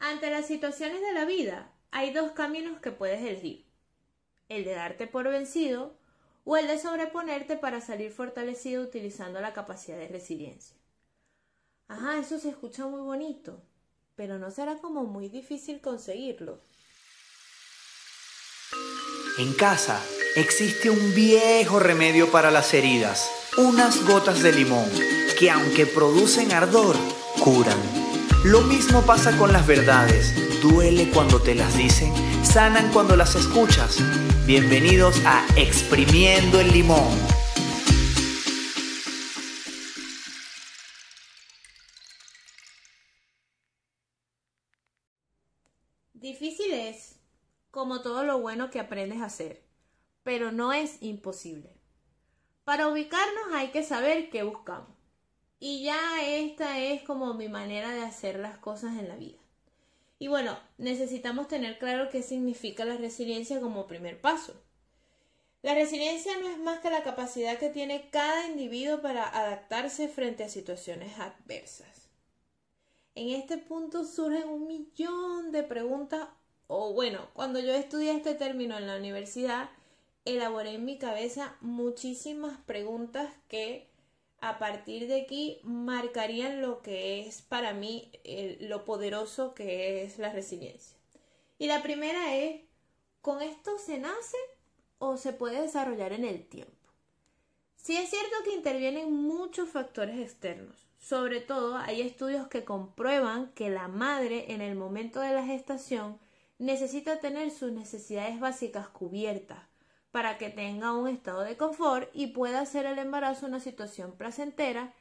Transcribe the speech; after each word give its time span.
Ante 0.00 0.30
las 0.30 0.46
situaciones 0.46 1.02
de 1.02 1.12
la 1.12 1.26
vida, 1.26 1.70
hay 1.90 2.10
dos 2.12 2.32
caminos 2.32 2.80
que 2.80 2.90
puedes 2.90 3.20
elegir. 3.20 3.66
El 4.48 4.64
de 4.64 4.72
darte 4.72 5.06
por 5.06 5.28
vencido 5.28 5.94
o 6.44 6.56
el 6.56 6.66
de 6.66 6.78
sobreponerte 6.78 7.56
para 7.56 7.82
salir 7.82 8.10
fortalecido 8.10 8.82
utilizando 8.82 9.40
la 9.42 9.52
capacidad 9.52 9.98
de 9.98 10.08
resiliencia. 10.08 10.74
Ajá, 11.86 12.18
eso 12.18 12.38
se 12.38 12.48
escucha 12.48 12.86
muy 12.86 13.02
bonito, 13.02 13.62
pero 14.16 14.38
no 14.38 14.50
será 14.50 14.78
como 14.78 15.04
muy 15.04 15.28
difícil 15.28 15.82
conseguirlo. 15.82 16.58
En 19.38 19.52
casa 19.52 20.02
existe 20.34 20.88
un 20.88 21.14
viejo 21.14 21.78
remedio 21.78 22.32
para 22.32 22.50
las 22.50 22.72
heridas, 22.72 23.30
unas 23.58 24.02
gotas 24.06 24.42
de 24.42 24.52
limón, 24.52 24.88
que 25.38 25.50
aunque 25.50 25.84
producen 25.84 26.52
ardor, 26.52 26.96
curan. 27.44 27.78
Lo 28.44 28.62
mismo 28.62 29.02
pasa 29.02 29.36
con 29.36 29.52
las 29.52 29.66
verdades. 29.66 30.34
Duele 30.62 31.10
cuando 31.10 31.42
te 31.42 31.54
las 31.54 31.76
dicen, 31.76 32.10
sanan 32.42 32.90
cuando 32.90 33.14
las 33.14 33.34
escuchas. 33.34 33.98
Bienvenidos 34.46 35.20
a 35.26 35.46
Exprimiendo 35.58 36.58
el 36.58 36.72
Limón. 36.72 37.12
Difícil 46.14 46.72
es, 46.72 47.16
como 47.70 48.00
todo 48.00 48.24
lo 48.24 48.40
bueno 48.40 48.70
que 48.70 48.80
aprendes 48.80 49.20
a 49.20 49.26
hacer, 49.26 49.62
pero 50.22 50.50
no 50.50 50.72
es 50.72 50.96
imposible. 51.02 51.76
Para 52.64 52.88
ubicarnos 52.88 53.52
hay 53.52 53.70
que 53.70 53.82
saber 53.82 54.30
qué 54.30 54.44
buscamos. 54.44 54.99
Y 55.60 55.82
ya 55.82 56.24
esta 56.26 56.78
es 56.78 57.02
como 57.02 57.34
mi 57.34 57.48
manera 57.48 57.90
de 57.90 58.00
hacer 58.00 58.38
las 58.38 58.56
cosas 58.56 58.98
en 58.98 59.08
la 59.08 59.16
vida. 59.16 59.38
Y 60.18 60.28
bueno, 60.28 60.58
necesitamos 60.78 61.48
tener 61.48 61.78
claro 61.78 62.08
qué 62.10 62.22
significa 62.22 62.86
la 62.86 62.96
resiliencia 62.96 63.60
como 63.60 63.86
primer 63.86 64.18
paso. 64.18 64.54
La 65.62 65.74
resiliencia 65.74 66.38
no 66.38 66.48
es 66.48 66.58
más 66.58 66.80
que 66.80 66.88
la 66.88 67.02
capacidad 67.02 67.58
que 67.58 67.68
tiene 67.68 68.08
cada 68.10 68.46
individuo 68.48 69.02
para 69.02 69.28
adaptarse 69.28 70.08
frente 70.08 70.44
a 70.44 70.48
situaciones 70.48 71.18
adversas. 71.18 72.08
En 73.14 73.28
este 73.28 73.58
punto 73.58 74.06
surgen 74.06 74.48
un 74.48 74.66
millón 74.66 75.52
de 75.52 75.62
preguntas, 75.62 76.28
o 76.68 76.94
bueno, 76.94 77.28
cuando 77.34 77.60
yo 77.60 77.74
estudié 77.74 78.12
este 78.12 78.34
término 78.34 78.78
en 78.78 78.86
la 78.86 78.96
universidad, 78.96 79.68
elaboré 80.24 80.76
en 80.76 80.86
mi 80.86 80.96
cabeza 80.96 81.56
muchísimas 81.60 82.58
preguntas 82.60 83.30
que 83.48 83.89
a 84.40 84.58
partir 84.58 85.06
de 85.06 85.22
aquí 85.22 85.60
marcarían 85.62 86.62
lo 86.62 86.82
que 86.82 87.20
es 87.20 87.42
para 87.42 87.72
mí 87.72 88.10
lo 88.60 88.84
poderoso 88.84 89.54
que 89.54 90.02
es 90.02 90.18
la 90.18 90.32
resiliencia. 90.32 90.96
Y 91.58 91.66
la 91.66 91.82
primera 91.82 92.36
es, 92.36 92.62
¿con 93.20 93.42
esto 93.42 93.78
se 93.78 93.98
nace 93.98 94.38
o 94.98 95.16
se 95.16 95.32
puede 95.32 95.60
desarrollar 95.60 96.12
en 96.12 96.24
el 96.24 96.46
tiempo? 96.48 96.72
Sí 97.76 97.96
es 97.96 98.10
cierto 98.10 98.36
que 98.44 98.54
intervienen 98.54 99.12
muchos 99.12 99.68
factores 99.68 100.18
externos. 100.18 100.86
Sobre 100.98 101.40
todo 101.40 101.76
hay 101.76 102.02
estudios 102.02 102.46
que 102.48 102.64
comprueban 102.64 103.52
que 103.52 103.70
la 103.70 103.88
madre 103.88 104.52
en 104.52 104.60
el 104.60 104.74
momento 104.74 105.20
de 105.20 105.32
la 105.32 105.44
gestación 105.44 106.18
necesita 106.58 107.20
tener 107.20 107.50
sus 107.50 107.72
necesidades 107.72 108.38
básicas 108.38 108.88
cubiertas, 108.88 109.69
para 110.10 110.38
que 110.38 110.50
tenga 110.50 110.92
un 110.92 111.08
estado 111.08 111.42
de 111.42 111.56
confort 111.56 112.08
y 112.12 112.28
pueda 112.28 112.60
hacer 112.60 112.86
el 112.86 112.98
embarazo 112.98 113.46
una 113.46 113.60
situación 113.60 114.12
placentera 114.12 114.92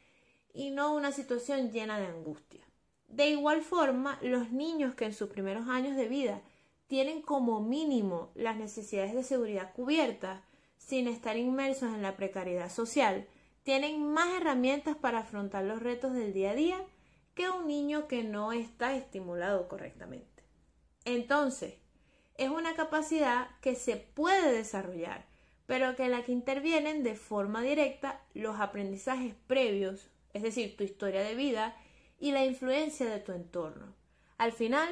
y 0.53 0.71
no 0.71 0.93
una 0.93 1.11
situación 1.11 1.71
llena 1.71 1.99
de 1.99 2.07
angustia. 2.07 2.65
De 3.07 3.29
igual 3.29 3.61
forma, 3.61 4.19
los 4.21 4.51
niños 4.51 4.93
que 4.93 5.05
en 5.05 5.13
sus 5.13 5.29
primeros 5.29 5.67
años 5.67 5.95
de 5.95 6.07
vida 6.07 6.41
tienen 6.87 7.21
como 7.21 7.59
mínimo 7.59 8.31
las 8.35 8.55
necesidades 8.55 9.13
de 9.13 9.23
seguridad 9.23 9.73
cubiertas, 9.73 10.41
sin 10.77 11.07
estar 11.07 11.37
inmersos 11.37 11.93
en 11.93 12.01
la 12.01 12.15
precariedad 12.15 12.71
social, 12.71 13.27
tienen 13.63 14.11
más 14.11 14.29
herramientas 14.39 14.95
para 14.95 15.19
afrontar 15.19 15.63
los 15.65 15.81
retos 15.81 16.13
del 16.13 16.33
día 16.33 16.51
a 16.51 16.55
día 16.55 16.77
que 17.33 17.49
un 17.49 17.67
niño 17.67 18.07
que 18.07 18.23
no 18.23 18.51
está 18.51 18.95
estimulado 18.95 19.67
correctamente. 19.67 20.43
Entonces, 21.05 21.75
es 22.39 22.49
una 22.49 22.73
capacidad 22.73 23.49
que 23.59 23.75
se 23.75 23.97
puede 23.97 24.53
desarrollar, 24.53 25.25
pero 25.65 25.95
que 25.97 26.05
en 26.05 26.11
la 26.11 26.23
que 26.23 26.31
intervienen 26.31 27.03
de 27.03 27.15
forma 27.15 27.61
directa 27.61 28.21
los 28.33 28.59
aprendizajes 28.61 29.35
previos, 29.45 30.09
es 30.33 30.41
decir, 30.41 30.77
tu 30.77 30.85
historia 30.85 31.21
de 31.21 31.35
vida 31.35 31.75
y 32.17 32.31
la 32.31 32.45
influencia 32.45 33.05
de 33.07 33.19
tu 33.19 33.33
entorno. 33.33 33.93
Al 34.37 34.53
final, 34.53 34.89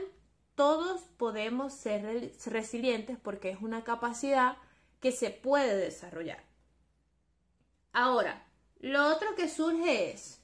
todos 0.55 1.01
podemos 1.17 1.73
ser 1.73 2.33
resilientes 2.47 3.17
porque 3.17 3.49
es 3.49 3.61
una 3.61 3.85
capacidad 3.85 4.57
que 4.99 5.13
se 5.13 5.29
puede 5.29 5.77
desarrollar. 5.77 6.43
Ahora, 7.93 8.45
lo 8.79 9.07
otro 9.07 9.35
que 9.35 9.47
surge 9.47 10.11
es, 10.11 10.41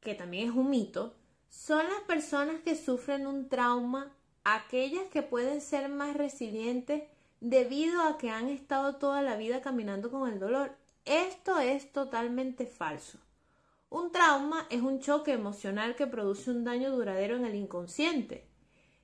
que 0.00 0.14
también 0.14 0.50
es 0.50 0.54
un 0.54 0.68
mito, 0.68 1.16
son 1.48 1.86
las 1.88 2.00
personas 2.02 2.60
que 2.60 2.76
sufren 2.76 3.26
un 3.26 3.48
trauma 3.48 4.14
aquellas 4.44 5.08
que 5.08 5.22
pueden 5.22 5.60
ser 5.60 5.88
más 5.88 6.16
resilientes 6.16 7.02
debido 7.40 8.02
a 8.02 8.18
que 8.18 8.30
han 8.30 8.48
estado 8.48 8.96
toda 8.96 9.22
la 9.22 9.36
vida 9.36 9.62
caminando 9.62 10.10
con 10.10 10.32
el 10.32 10.38
dolor. 10.38 10.76
Esto 11.04 11.58
es 11.58 11.92
totalmente 11.92 12.66
falso. 12.66 13.18
Un 13.90 14.10
trauma 14.10 14.66
es 14.70 14.80
un 14.80 15.00
choque 15.00 15.32
emocional 15.32 15.96
que 15.96 16.06
produce 16.06 16.50
un 16.50 16.64
daño 16.64 16.90
duradero 16.90 17.36
en 17.36 17.44
el 17.44 17.54
inconsciente. 17.54 18.46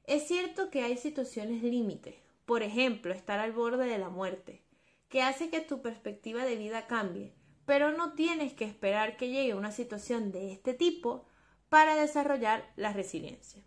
Es 0.04 0.26
cierto 0.26 0.70
que 0.70 0.82
hay 0.82 0.96
situaciones 0.96 1.62
límite, 1.62 2.22
por 2.46 2.62
ejemplo, 2.62 3.12
estar 3.12 3.40
al 3.40 3.52
borde 3.52 3.86
de 3.86 3.98
la 3.98 4.08
muerte, 4.08 4.62
que 5.10 5.22
hace 5.22 5.50
que 5.50 5.60
tu 5.60 5.82
perspectiva 5.82 6.44
de 6.44 6.56
vida 6.56 6.86
cambie, 6.86 7.34
pero 7.66 7.92
no 7.92 8.14
tienes 8.14 8.54
que 8.54 8.64
esperar 8.64 9.18
que 9.18 9.28
llegue 9.28 9.54
una 9.54 9.72
situación 9.72 10.32
de 10.32 10.52
este 10.52 10.72
tipo 10.72 11.26
para 11.68 11.96
desarrollar 11.96 12.72
la 12.76 12.94
resiliencia. 12.94 13.62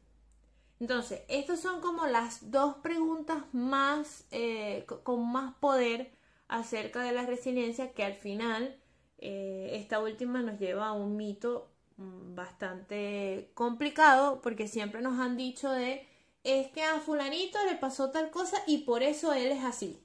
Entonces, 0.82 1.22
estas 1.28 1.60
son 1.60 1.80
como 1.80 2.08
las 2.08 2.50
dos 2.50 2.78
preguntas 2.78 3.44
más, 3.54 4.26
eh, 4.32 4.88
con 5.04 5.32
más 5.32 5.54
poder 5.60 6.12
acerca 6.48 7.04
de 7.04 7.12
la 7.12 7.24
resiliencia 7.24 7.94
que 7.94 8.04
al 8.04 8.16
final 8.16 8.76
eh, 9.20 9.70
esta 9.74 10.00
última 10.00 10.42
nos 10.42 10.60
lleva 10.60 10.88
a 10.88 10.94
un 10.94 11.18
mito 11.18 11.72
mm, 11.98 12.34
bastante 12.34 13.52
complicado 13.54 14.42
porque 14.42 14.68
siempre 14.68 15.04
nos 15.04 15.20
han 15.20 15.38
dicho 15.38 15.70
de 15.70 16.08
es 16.44 16.72
que 16.72 16.82
a 16.82 17.00
fulanito 17.00 17.60
le 17.70 17.76
pasó 17.76 18.10
tal 18.10 18.32
cosa 18.32 18.58
y 18.66 18.80
por 18.80 19.04
eso 19.04 19.34
él 19.34 19.52
es 19.52 19.64
así. 19.64 20.04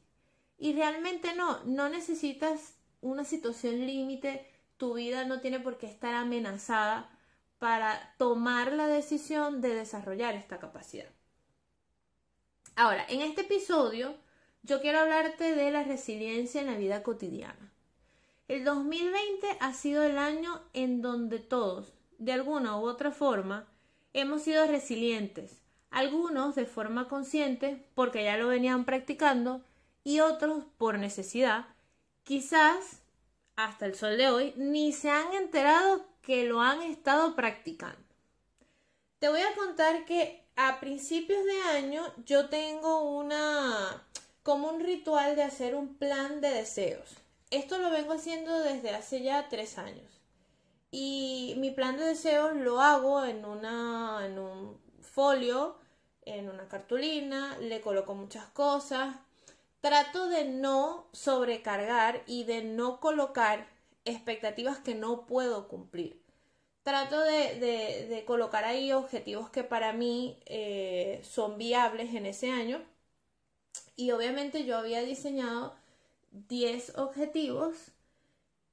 Y 0.59 0.75
realmente 0.75 1.35
no, 1.35 1.65
no 1.65 1.89
necesitas 1.89 2.75
una 3.01 3.25
situación 3.25 3.87
límite, 3.87 4.47
tu 4.77 4.93
vida 4.93 5.25
no 5.25 5.41
tiene 5.41 5.59
por 5.59 5.79
qué 5.79 5.87
estar 5.87 6.13
amenazada 6.13 7.16
para 7.59 8.15
tomar 8.19 8.73
la 8.73 8.87
decisión 8.87 9.61
de 9.61 9.75
desarrollar 9.75 10.35
esta 10.35 10.59
capacidad. 10.59 11.09
Ahora, 12.75 13.07
en 13.09 13.23
este 13.23 13.43
episodio 13.43 14.17
yo 14.63 14.81
quiero 14.81 14.99
hablarte 14.99 15.55
de 15.55 15.71
la 15.71 15.85
resiliencia 15.85 16.61
en 16.61 16.67
la 16.67 16.77
vida 16.77 17.03
cotidiana. 17.03 17.73
El 18.49 18.65
2020 18.65 19.47
ha 19.61 19.73
sido 19.73 20.03
el 20.03 20.19
año 20.19 20.61
en 20.73 21.03
donde 21.03 21.39
todos, 21.39 21.93
de 22.19 22.33
alguna 22.33 22.79
u 22.79 22.87
otra 22.87 23.13
forma, 23.13 23.69
hemos 24.13 24.43
sido 24.43 24.67
resilientes, 24.67 25.61
algunos 25.91 26.55
de 26.55 26.67
forma 26.67 27.09
consciente 27.09 27.89
porque 27.95 28.25
ya 28.25 28.37
lo 28.37 28.49
venían 28.49 28.85
practicando 28.85 29.63
y 30.05 30.21
otros 30.21 30.65
por 30.79 30.99
necesidad, 30.99 31.67
quizás 32.25 33.03
hasta 33.57 33.87
el 33.87 33.95
sol 33.95 34.17
de 34.17 34.29
hoy 34.29 34.53
ni 34.57 34.93
se 34.93 35.11
han 35.11 35.33
enterado 35.33 36.07
que 36.27 36.43
lo 36.43 36.61
han 36.61 36.83
estado 36.83 37.37
practicando. 37.37 38.05
Te 39.21 39.29
voy 39.29 39.43
a 39.43 39.55
contar 39.55 40.05
que 40.07 40.45
a 40.57 40.81
principios 40.81 41.45
de 41.45 41.63
año 41.79 42.03
yo 42.25 42.49
tengo 42.49 43.17
una 43.17 44.05
como 44.43 44.69
un 44.69 44.81
ritual 44.81 45.37
de 45.37 45.45
hacer 45.45 45.77
un 45.77 45.95
plan 45.95 46.41
de 46.41 46.51
deseos. 46.51 47.17
Esto 47.51 47.79
lo 47.79 47.91
vengo 47.91 48.13
haciendo 48.13 48.59
desde 48.59 48.91
hace 48.91 49.23
ya 49.23 49.49
tres 49.49 49.79
años. 49.79 50.21
Y 50.91 51.55
mi 51.59 51.71
plan 51.71 51.97
de 51.97 52.07
deseos 52.07 52.57
lo 52.57 52.81
hago 52.81 53.25
en, 53.25 53.45
una, 53.45 54.27
en 54.27 54.41
un 54.41 54.81
folio, 55.03 55.77
en 56.23 56.49
una 56.49 56.67
cartulina, 56.67 57.57
le 57.59 57.81
coloco 57.81 58.17
muchas 58.17 58.47
cosas. 58.47 59.15
Trato 59.81 60.27
de 60.29 60.45
no 60.45 61.07
sobrecargar 61.13 62.25
y 62.27 62.43
de 62.43 62.65
no 62.65 62.99
colocar 62.99 63.69
expectativas 64.05 64.79
que 64.79 64.97
no 64.97 65.27
puedo 65.27 65.69
cumplir. 65.69 66.26
Trato 66.87 67.19
de, 67.21 68.23
colocar 68.29 68.65
ahí 68.65 68.93
objetivos 68.93 69.51
que 69.51 69.65
para 69.65 69.93
mí 69.93 70.39
eh, 70.47 71.21
son 71.25 71.59
viables 71.59 72.15
en 72.15 72.27
ese 72.27 72.53
año. 72.53 72.81
Y 73.97 74.13
obviamente 74.13 74.65
yo 74.65 74.77
había 74.79 75.03
diseñado 75.03 75.75
10 76.31 76.97
objetivos 76.97 77.75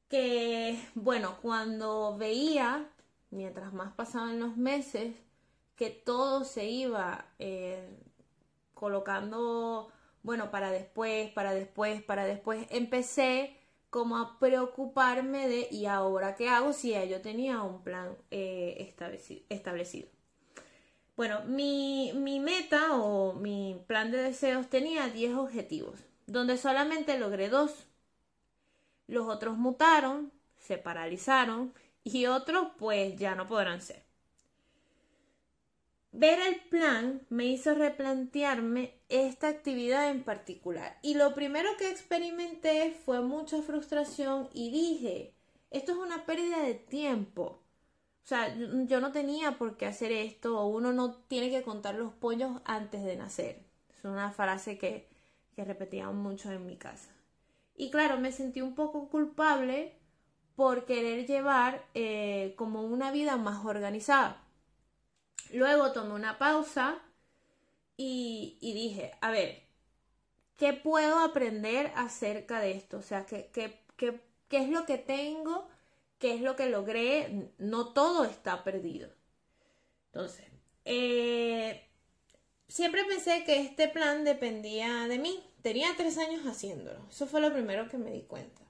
que, 0.10 0.80
bueno, 0.94 1.40
cuando 1.42 2.16
veía, 2.16 2.88
mientras 3.32 3.74
más 3.74 3.94
pasaban 3.94 4.40
los 4.40 4.58
meses, 4.58 5.16
que 5.76 5.90
todo 5.90 6.44
se 6.44 6.66
iba 6.66 7.26
eh, 7.40 7.98
colocando, 8.76 9.92
bueno, 10.22 10.52
para 10.52 10.70
después, 10.70 11.32
para 11.32 11.52
después, 11.56 12.04
para 12.04 12.26
después, 12.26 12.68
empecé 12.70 13.58
como 13.94 14.18
a 14.18 14.40
preocuparme 14.40 15.48
de, 15.48 15.68
¿y 15.70 15.86
ahora 15.86 16.36
qué 16.36 16.50
hago 16.50 16.74
si 16.74 16.90
ya 16.90 17.06
yo 17.06 17.22
tenía 17.22 17.62
un 17.62 17.84
plan 17.84 18.18
eh, 18.32 18.92
establecido? 19.50 20.10
Bueno, 21.16 21.44
mi, 21.46 22.12
mi 22.16 22.40
meta 22.40 22.96
o 22.96 23.34
mi 23.34 23.80
plan 23.86 24.10
de 24.10 24.18
deseos 24.18 24.68
tenía 24.68 25.10
10 25.10 25.36
objetivos, 25.36 26.00
donde 26.26 26.58
solamente 26.58 27.20
logré 27.20 27.50
dos. 27.50 27.86
Los 29.06 29.28
otros 29.28 29.58
mutaron, 29.58 30.32
se 30.58 30.80
paralizaron 30.80 31.72
y 32.04 32.26
otros 32.26 32.70
pues 32.80 33.16
ya 33.16 33.36
no 33.36 33.48
podrán 33.48 33.80
ser. 33.80 34.04
Ver 36.12 36.40
el 36.40 36.62
plan 36.62 37.22
me 37.30 37.46
hizo 37.46 37.76
replantearme 37.76 38.96
esta 39.14 39.48
actividad 39.48 40.10
en 40.10 40.24
particular. 40.24 40.98
Y 41.04 41.14
lo 41.14 41.36
primero 41.36 41.70
que 41.78 41.90
experimenté 41.90 42.92
fue 43.06 43.22
mucha 43.22 43.62
frustración 43.62 44.50
y 44.54 44.72
dije, 44.72 45.36
esto 45.70 45.92
es 45.92 45.98
una 46.00 46.26
pérdida 46.26 46.64
de 46.64 46.74
tiempo. 46.74 47.62
O 48.24 48.26
sea, 48.26 48.56
yo 48.88 49.02
no 49.02 49.12
tenía 49.12 49.58
por 49.58 49.78
qué 49.78 49.86
hacer 49.86 50.12
esto, 50.12 50.66
uno 50.66 50.94
no 50.94 51.14
tiene 51.14 51.52
que 51.52 51.62
contar 51.62 51.96
los 51.96 52.14
pollos 52.14 52.62
antes 52.66 53.04
de 53.04 53.16
nacer. 53.16 53.64
Es 53.96 54.04
una 54.04 54.32
frase 54.32 54.78
que, 54.78 55.10
que 55.56 56.12
mucho 56.14 56.52
en 56.52 56.66
mi 56.66 56.78
casa. 56.78 57.12
Y 57.76 57.92
claro, 57.92 58.20
me 58.20 58.32
sentí 58.32 58.62
un 58.62 58.76
poco 58.76 59.10
culpable 59.10 59.94
por 60.56 60.86
querer 60.86 61.28
llevar 61.28 61.86
eh, 61.94 62.54
como 62.58 62.84
una 62.84 63.12
vida 63.12 63.38
más 63.38 63.64
organizada. 63.66 64.42
Luego 65.52 65.92
tomé 65.92 66.14
una 66.14 66.38
pausa 66.40 67.00
y, 67.98 68.58
dije, 68.74 69.12
a 69.22 69.32
ver, 69.32 69.64
¿qué 70.58 70.74
puedo 70.74 71.20
aprender 71.20 71.92
acerca 71.96 72.60
de 72.60 72.72
esto? 72.72 72.98
O 72.98 73.02
sea, 73.02 73.26
¿qué, 73.26 73.50
qué, 73.54 73.80
qué, 73.98 74.22
qué 74.48 74.64
es 74.64 74.70
lo 74.70 74.86
que 74.86 74.98
tengo? 74.98 75.68
¿Qué 76.20 76.34
es 76.36 76.42
lo 76.42 76.56
que 76.56 76.70
logré? 76.70 77.52
No 77.58 77.94
todo 77.94 78.26
está 78.26 78.64
perdido. 78.64 79.10
Entonces, 80.08 80.46
eh, 80.86 81.88
siempre 82.68 83.04
pensé 83.06 83.44
que 83.46 83.62
este 83.62 83.88
plan 83.88 84.24
dependía 84.24 85.08
de 85.08 85.20
mí. 85.20 85.44
Tenía 85.62 85.90
tres 85.98 86.18
años 86.18 86.46
haciéndolo. 86.46 87.08
Eso 87.10 87.28
fue 87.28 87.42
lo 87.42 87.54
primero 87.54 87.90
que 87.90 87.98
me 87.98 88.12
di 88.12 88.24
cuenta 88.24 88.64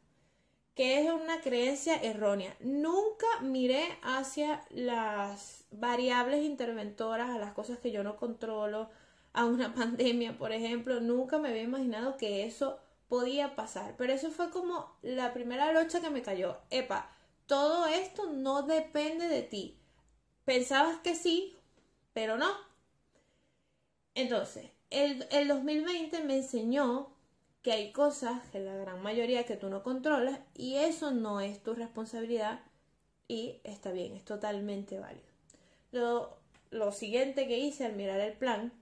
que 0.76 1.02
es 1.02 1.12
una 1.12 1.42
creencia 1.42 2.02
errónea. 2.02 2.56
Nunca 2.60 3.28
miré 3.42 3.84
hacia 4.02 4.64
las 4.72 5.66
variables 5.72 6.44
interventoras, 6.44 7.30
a 7.30 7.38
las 7.38 7.54
cosas 7.54 7.80
que 7.80 7.92
yo 7.92 8.04
no 8.04 8.18
controlo, 8.18 8.90
a 9.34 9.46
una 9.46 9.74
pandemia, 9.76 10.38
por 10.38 10.52
ejemplo. 10.52 11.00
Nunca 11.02 11.38
me 11.40 11.50
había 11.50 11.64
imaginado 11.64 12.18
que 12.18 12.46
eso 12.46 12.80
podía 13.08 13.56
pasar. 13.56 13.96
Pero 13.98 14.14
eso 14.14 14.32
fue 14.32 14.50
como 14.50 14.98
la 15.02 15.34
primera 15.34 15.72
locha 15.74 16.02
que 16.02 16.10
me 16.10 16.22
cayó. 16.22 16.58
Epa, 16.70 17.10
todo 17.46 17.88
esto 17.88 18.32
no 18.32 18.64
depende 18.64 19.28
de 19.28 19.42
ti. 19.42 19.80
Pensabas 20.46 20.98
que 21.00 21.16
sí, 21.16 21.56
pero 22.14 22.38
no. 22.38 22.50
Entonces, 24.16 24.70
el, 24.90 25.28
el 25.32 25.48
2020 25.48 26.24
me 26.24 26.38
enseñó 26.38 27.14
que 27.64 27.72
hay 27.72 27.92
cosas 27.94 28.42
que 28.52 28.60
la 28.60 28.76
gran 28.76 29.02
mayoría 29.02 29.46
que 29.46 29.56
tú 29.56 29.70
no 29.70 29.84
controlas 29.84 30.40
y 30.54 30.76
eso 30.76 31.12
no 31.12 31.40
es 31.40 31.64
tu 31.64 31.74
responsabilidad 31.74 32.60
y 33.28 33.62
está 33.64 33.92
bien, 33.92 34.14
es 34.14 34.26
totalmente 34.26 35.00
válido. 35.00 35.26
Lo, 35.92 36.38
lo 36.72 36.92
siguiente 36.92 37.48
que 37.48 37.58
hice 37.58 37.86
al 37.86 37.96
mirar 37.96 38.20
el 38.20 38.34
plan 38.34 38.74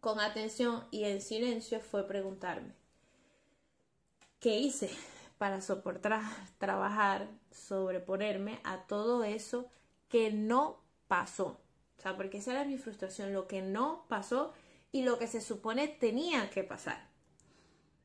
con 0.00 0.20
atención 0.20 0.84
y 0.90 1.04
en 1.04 1.20
silencio 1.20 1.80
fue 1.80 2.06
preguntarme, 2.06 2.72
¿qué 4.40 4.58
hice 4.58 4.90
para 5.38 5.60
soportar, 5.60 6.22
trabajar, 6.58 7.28
sobreponerme 7.50 8.60
a 8.64 8.86
todo 8.86 9.24
eso 9.24 9.70
que 10.08 10.32
no 10.32 10.80
pasó? 11.06 11.60
O 11.98 12.02
sea, 12.02 12.16
porque 12.16 12.38
esa 12.38 12.52
era 12.52 12.64
mi 12.64 12.78
frustración, 12.78 13.34
lo 13.34 13.46
que 13.46 13.60
no 13.60 14.06
pasó 14.08 14.54
y 14.90 15.02
lo 15.02 15.18
que 15.18 15.26
se 15.26 15.42
supone 15.42 15.86
tenía 15.86 16.48
que 16.50 16.64
pasar. 16.64 17.08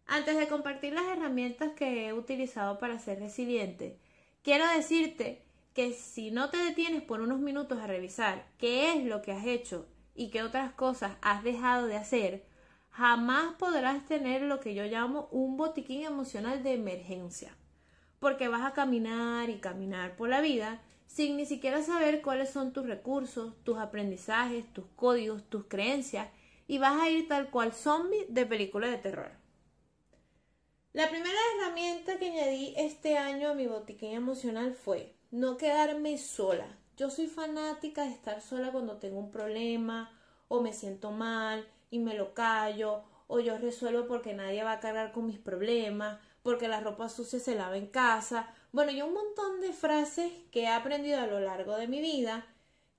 Antes 0.06 0.38
de 0.38 0.48
compartir 0.48 0.94
las 0.94 1.07
herramientas 1.07 1.71
que 1.75 2.07
he 2.07 2.13
utilizado 2.13 2.77
para 2.77 3.00
ser 3.00 3.19
resiliente, 3.19 3.98
quiero 4.44 4.68
decirte 4.68 5.44
que 5.74 5.94
si 5.94 6.30
no 6.30 6.50
te 6.50 6.57
detienes 6.57 7.01
por 7.01 7.21
unos 7.21 7.39
minutos 7.39 7.80
a 7.80 7.88
revisar 7.88 8.48
qué 8.57 8.94
es 8.94 9.06
lo 9.06 9.21
que 9.21 9.31
has 9.31 9.45
hecho 9.45 9.88
y 10.15 10.29
qué 10.29 10.41
otras 10.41 10.71
cosas 10.71 11.17
has 11.21 11.44
dejado 11.44 11.88
de 11.88 11.97
hacer, 11.97 12.45
jamás 12.89 13.53
podrás 13.56 14.06
tener 14.06 14.41
lo 14.41 14.59
que 14.62 14.73
yo 14.73 14.85
llamo 14.85 15.27
un 15.31 15.57
botiquín 15.57 16.03
emocional 16.06 16.63
de 16.63 16.73
emergencia. 16.73 17.56
Porque 18.19 18.47
vas 18.47 18.63
a 18.63 18.73
caminar 18.73 19.50
y 19.50 19.59
caminar 19.59 20.15
por 20.15 20.29
la 20.29 20.41
vida 20.41 20.81
sin 21.06 21.38
ni 21.38 21.45
siquiera 21.45 21.83
saber 21.83 22.21
cuáles 22.21 22.50
son 22.50 22.73
tus 22.73 22.88
recursos, 22.88 23.53
tus 23.63 23.77
aprendizajes, 23.77 24.65
tus 24.73 24.85
códigos, 24.95 25.44
tus 25.50 25.65
creencias 25.65 26.29
y 26.67 26.77
vas 26.77 27.00
a 27.00 27.09
ir 27.09 27.27
tal 27.27 27.51
cual 27.51 27.73
zombie 27.73 28.25
de 28.29 28.45
película 28.45 28.89
de 28.89 28.97
terror. 28.97 29.31
La 30.94 31.09
primera 31.09 31.38
herramienta 31.57 32.17
que 32.17 32.31
añadí 32.31 32.73
este 32.77 33.17
año 33.17 33.50
a 33.50 33.53
mi 33.53 33.67
botiquín 33.67 34.13
emocional 34.13 34.73
fue 34.73 35.13
no 35.29 35.57
quedarme 35.57 36.17
sola. 36.17 36.79
Yo 36.97 37.09
soy 37.09 37.27
fanática 37.27 38.03
de 38.03 38.12
estar 38.12 38.42
sola 38.42 38.71
cuando 38.71 38.97
tengo 38.97 39.19
un 39.19 39.31
problema 39.31 40.12
o 40.47 40.62
me 40.62 40.74
siento 40.74 41.12
mal 41.12 41.68
y 41.89 42.00
me 42.00 42.13
lo 42.15 42.33
callo 42.33 43.03
o 43.27 43.39
yo 43.39 43.57
resuelvo 43.57 44.07
porque 44.07 44.33
nadie 44.33 44.63
va 44.63 44.74
a 44.74 44.80
cargar 44.80 45.12
con 45.12 45.25
mis 45.25 45.39
problemas, 45.39 46.19
porque 46.44 46.68
la 46.68 46.80
ropa 46.80 47.09
sucia 47.09 47.39
se 47.39 47.56
lava 47.56 47.77
en 47.77 47.88
casa. 47.88 48.53
Bueno, 48.71 48.92
y 48.92 49.01
un 49.01 49.13
montón 49.13 49.62
de 49.62 49.74
frases 49.74 50.31
que 50.51 50.63
he 50.63 50.68
aprendido 50.68 51.19
a 51.19 51.27
lo 51.27 51.39
largo 51.39 51.75
de 51.75 51.88
mi 51.88 52.01
vida 52.01 52.45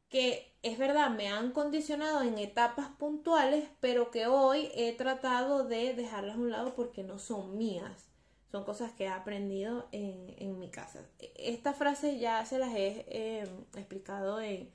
que 0.08 0.56
es 0.62 0.78
verdad, 0.78 1.10
me 1.10 1.28
han 1.28 1.52
condicionado 1.52 2.22
en 2.22 2.38
etapas 2.38 2.88
puntuales, 2.98 3.68
pero 3.80 4.10
que 4.10 4.26
hoy 4.26 4.70
he 4.74 4.92
tratado 4.96 5.64
de 5.64 5.94
dejarlas 5.94 6.36
a 6.36 6.38
un 6.40 6.50
lado 6.50 6.74
porque 6.74 7.02
no 7.04 7.18
son 7.18 7.56
mías. 7.58 8.08
Son 8.56 8.64
cosas 8.64 8.90
que 8.92 9.04
he 9.04 9.08
aprendido 9.08 9.86
en, 9.92 10.58
mi 10.58 10.70
casa. 10.70 11.04
Esta 11.34 11.74
frase 11.74 12.18
ya 12.18 12.42
se 12.46 12.58
las 12.58 12.74
he 12.74 13.04
em, 13.10 13.48
explicado 13.74 14.40
en, 14.40 14.70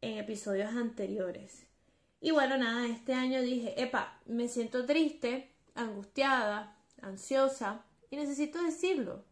en 0.00 0.16
episodios 0.16 0.74
anteriores. 0.74 1.66
Y 2.22 2.30
bueno, 2.30 2.56
nada, 2.56 2.86
este 2.86 3.12
año 3.12 3.42
dije, 3.42 3.82
epa, 3.82 4.18
me 4.24 4.48
siento 4.48 4.86
triste, 4.86 5.52
angustiada, 5.74 6.74
ansiosa 7.02 7.84
y 8.08 8.16
necesito 8.16 8.62
decirlo. 8.62 9.26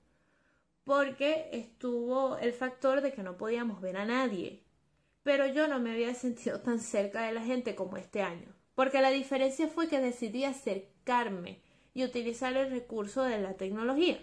Porque 0.84 1.48
estuvo 1.52 2.36
el 2.36 2.52
factor 2.52 3.00
de 3.00 3.14
que 3.14 3.22
no 3.22 3.38
podíamos 3.38 3.80
ver 3.80 3.96
a 3.96 4.04
nadie 4.04 4.62
pero 5.22 5.46
yo 5.46 5.68
no 5.68 5.78
me 5.78 5.92
había 5.92 6.14
sentido 6.14 6.60
tan 6.60 6.80
cerca 6.80 7.22
de 7.22 7.32
la 7.32 7.42
gente 7.42 7.76
como 7.76 7.96
este 7.96 8.22
año, 8.22 8.48
porque 8.74 9.00
la 9.00 9.10
diferencia 9.10 9.68
fue 9.68 9.86
que 9.88 10.00
decidí 10.00 10.44
acercarme 10.44 11.60
y 11.94 12.04
utilizar 12.04 12.56
el 12.56 12.70
recurso 12.70 13.22
de 13.22 13.38
la 13.38 13.54
tecnología. 13.54 14.18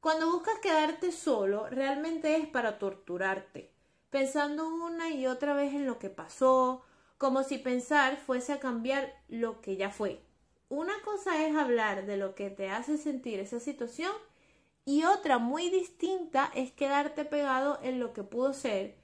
Cuando 0.00 0.30
buscas 0.30 0.58
quedarte 0.60 1.10
solo, 1.12 1.68
realmente 1.68 2.36
es 2.36 2.46
para 2.46 2.78
torturarte, 2.78 3.72
pensando 4.10 4.68
una 4.68 5.10
y 5.10 5.26
otra 5.26 5.54
vez 5.54 5.74
en 5.74 5.86
lo 5.86 5.98
que 5.98 6.10
pasó, 6.10 6.82
como 7.18 7.42
si 7.42 7.58
pensar 7.58 8.16
fuese 8.16 8.52
a 8.52 8.60
cambiar 8.60 9.12
lo 9.28 9.60
que 9.60 9.76
ya 9.76 9.90
fue. 9.90 10.20
Una 10.68 10.94
cosa 11.04 11.46
es 11.46 11.56
hablar 11.56 12.06
de 12.06 12.16
lo 12.16 12.34
que 12.34 12.50
te 12.50 12.70
hace 12.70 12.98
sentir 12.98 13.40
esa 13.40 13.60
situación 13.60 14.12
y 14.84 15.04
otra 15.04 15.38
muy 15.38 15.70
distinta 15.70 16.50
es 16.54 16.72
quedarte 16.72 17.24
pegado 17.24 17.78
en 17.82 17.98
lo 17.98 18.12
que 18.12 18.22
pudo 18.22 18.52
ser 18.52 18.96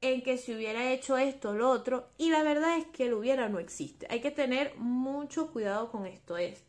en 0.00 0.22
que 0.22 0.38
si 0.38 0.54
hubiera 0.54 0.92
hecho 0.92 1.16
esto 1.16 1.50
o 1.50 1.54
lo 1.54 1.70
otro, 1.70 2.08
y 2.18 2.30
la 2.30 2.42
verdad 2.42 2.76
es 2.76 2.86
que 2.86 3.06
el 3.06 3.14
hubiera 3.14 3.48
no 3.48 3.58
existe. 3.58 4.06
Hay 4.10 4.20
que 4.20 4.30
tener 4.30 4.74
mucho 4.76 5.52
cuidado 5.52 5.90
con 5.90 6.06
esto. 6.06 6.36
Es 6.36 6.65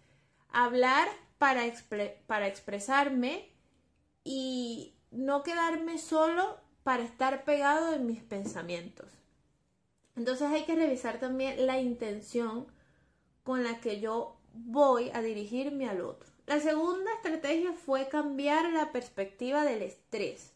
hablar 0.66 1.08
para, 1.38 1.64
para 2.26 2.48
expresarme 2.48 3.52
y 4.24 4.96
no 5.12 5.44
quedarme 5.44 5.98
solo 5.98 6.58
para 6.84 7.04
estar 7.04 7.44
pegado 7.44 7.94
en 7.94 8.08
mis 8.08 8.24
pensamientos. 8.24 9.12
Entonces 10.16 10.50
hay 10.50 10.64
que 10.64 10.76
revisar 10.76 11.20
también 11.20 11.68
la 11.68 11.80
intención 11.80 12.66
con 13.44 13.64
la 13.64 13.80
que 13.80 14.00
yo 14.00 14.38
voy 14.54 15.12
a 15.14 15.22
dirigirme 15.22 15.88
al 15.88 16.02
otro. 16.02 16.28
La 16.48 16.60
segunda 16.60 17.12
estrategia 17.14 17.74
fue 17.74 18.08
cambiar 18.08 18.72
la 18.72 18.92
perspectiva 18.92 19.64
del 19.64 19.84
estrés. 19.84 20.54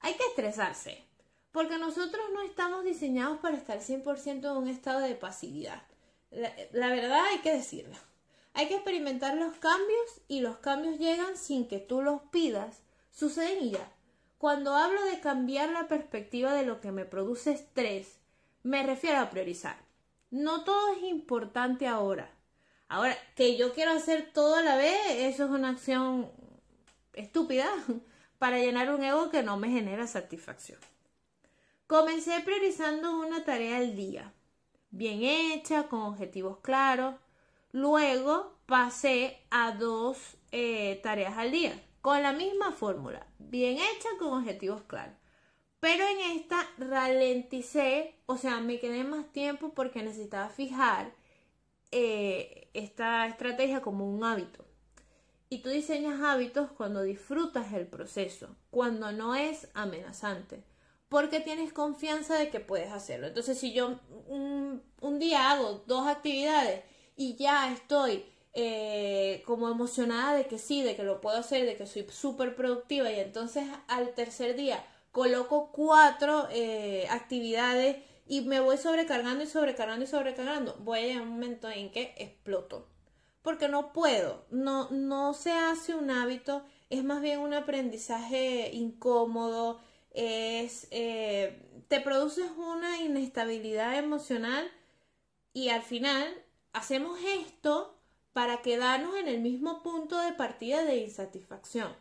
Hay 0.00 0.14
que 0.14 0.24
estresarse, 0.24 1.04
porque 1.52 1.76
nosotros 1.76 2.24
no 2.32 2.40
estamos 2.42 2.84
diseñados 2.84 3.38
para 3.38 3.56
estar 3.56 3.80
100% 3.80 4.50
en 4.50 4.56
un 4.56 4.68
estado 4.68 5.00
de 5.00 5.16
pasividad. 5.16 5.82
La, 6.30 6.90
verdad 6.90 7.20
hay 7.26 7.38
que 7.38 7.52
decirlo. 7.52 7.96
Hay 8.58 8.66
que 8.66 8.74
experimentar 8.74 9.36
los 9.36 9.54
cambios 9.58 10.20
y 10.26 10.40
los 10.40 10.56
cambios 10.56 10.98
llegan 10.98 11.36
sin 11.36 11.68
que 11.68 11.78
tú 11.78 12.02
los 12.02 12.22
pidas. 12.32 12.82
Suceden 13.12 13.62
y 13.62 13.70
ya. 13.70 13.92
Cuando 14.36 14.74
hablo 14.74 15.00
de 15.04 15.20
cambiar 15.20 15.68
la 15.68 15.86
perspectiva 15.86 16.52
de 16.52 16.66
lo 16.66 16.80
que 16.80 16.90
me 16.90 17.04
produce 17.04 17.52
estrés, 17.52 18.18
Me 18.64 18.82
refiero 18.82 19.20
a 19.20 19.30
priorizar. 19.30 19.76
No 20.32 20.64
todo 20.64 20.94
es 20.94 21.04
importante 21.04 21.86
ahora. 21.86 22.32
Ahora, 22.88 23.16
que 23.36 23.56
yo 23.56 23.72
quiero 23.74 23.92
hacer 23.92 24.32
todo 24.34 24.56
a 24.56 24.62
la 24.62 24.74
vez, 24.74 24.98
eso 25.08 25.44
es 25.44 25.50
una 25.50 25.68
acción 25.68 26.28
estúpida 27.14 27.68
para 28.40 28.58
llenar 28.58 28.92
un 28.92 29.04
ego 29.04 29.30
que 29.30 29.44
no 29.44 29.56
me 29.56 29.70
genera 29.70 30.08
satisfacción. 30.08 30.80
Comencé 31.86 32.40
priorizando 32.40 33.20
una 33.20 33.44
tarea 33.44 33.76
al 33.76 33.94
día, 33.94 34.32
bien 34.90 35.22
hecha, 35.22 35.84
con 35.84 36.00
objetivos 36.00 36.58
claros. 36.58 37.14
Luego 37.72 38.58
pasé 38.66 39.38
a 39.50 39.72
dos 39.72 40.36
eh, 40.52 41.00
tareas 41.02 41.36
al 41.36 41.50
día, 41.50 41.82
con 42.00 42.22
la 42.22 42.32
misma 42.32 42.72
fórmula, 42.72 43.26
bien 43.38 43.78
hecha, 43.78 44.08
con 44.18 44.32
objetivos 44.32 44.82
claros. 44.82 45.14
Pero 45.80 46.04
en 46.06 46.38
esta 46.38 46.66
ralenticé, 46.78 48.16
o 48.26 48.36
sea, 48.36 48.60
me 48.60 48.80
quedé 48.80 49.04
más 49.04 49.30
tiempo 49.32 49.74
porque 49.74 50.02
necesitaba 50.02 50.48
fijar 50.48 51.12
eh, 51.92 52.68
esta 52.74 53.26
estrategia 53.26 53.80
como 53.80 54.08
un 54.08 54.24
hábito. 54.24 54.64
Y 55.50 55.58
tú 55.58 55.70
diseñas 55.70 56.20
hábitos 56.20 56.70
cuando 56.72 57.02
disfrutas 57.02 57.72
el 57.72 57.86
proceso, 57.86 58.54
cuando 58.70 59.12
no 59.12 59.34
es 59.34 59.68
amenazante, 59.72 60.62
porque 61.08 61.40
tienes 61.40 61.72
confianza 61.72 62.34
de 62.34 62.50
que 62.50 62.60
puedes 62.60 62.92
hacerlo. 62.92 63.28
Entonces, 63.28 63.58
si 63.58 63.72
yo 63.72 63.98
un, 64.26 64.82
día 65.18 65.50
hago 65.50 65.84
dos 65.86 66.06
actividades 66.06 66.84
y 67.18 67.34
ya 67.34 67.70
estoy 67.72 68.24
eh, 68.54 69.42
como 69.44 69.68
emocionada 69.68 70.34
de 70.34 70.46
que 70.46 70.58
sí, 70.58 70.82
de 70.82 70.96
que 70.96 71.02
lo 71.02 71.20
puedo 71.20 71.36
hacer, 71.36 71.66
de 71.66 71.76
que 71.76 71.86
soy 71.86 72.06
súper 72.10 72.54
productiva. 72.54 73.10
Y 73.10 73.18
entonces 73.18 73.64
al 73.88 74.14
tercer 74.14 74.56
día 74.56 74.82
coloco 75.10 75.72
cuatro 75.72 76.48
eh, 76.52 77.06
actividades 77.10 77.96
y 78.26 78.42
me 78.42 78.60
voy 78.60 78.78
sobrecargando 78.78 79.42
y 79.42 79.48
sobrecargando 79.48 80.04
y 80.04 80.08
sobrecargando, 80.08 80.76
voy 80.80 81.00
a 81.00 81.02
llegar 81.02 81.18
a 81.18 81.22
un 81.22 81.30
momento 81.30 81.68
en 81.68 81.90
que 81.90 82.14
exploto. 82.18 82.86
Porque 83.42 83.68
no 83.68 83.92
puedo, 83.92 84.44
no, 84.50 84.88
no 84.90 85.34
se 85.34 85.50
hace 85.50 85.94
un 85.94 86.10
hábito, 86.10 86.64
es 86.88 87.02
más 87.02 87.20
bien 87.20 87.40
un 87.40 87.54
aprendizaje 87.54 88.70
incómodo, 88.72 89.80
es, 90.12 90.86
eh, 90.90 91.84
te 91.88 92.00
produces 92.00 92.50
una 92.56 92.98
inestabilidad 92.98 93.96
emocional 93.96 94.70
y 95.52 95.70
al 95.70 95.82
final 95.82 96.28
hacemos 96.78 97.18
esto 97.22 97.98
para 98.32 98.62
quedarnos 98.62 99.16
en 99.16 99.28
el 99.28 99.40
mismo 99.40 99.82
punto 99.82 100.18
de 100.20 100.32
partida 100.32 100.84
de 100.84 100.98
insatisfacción. 100.98 101.92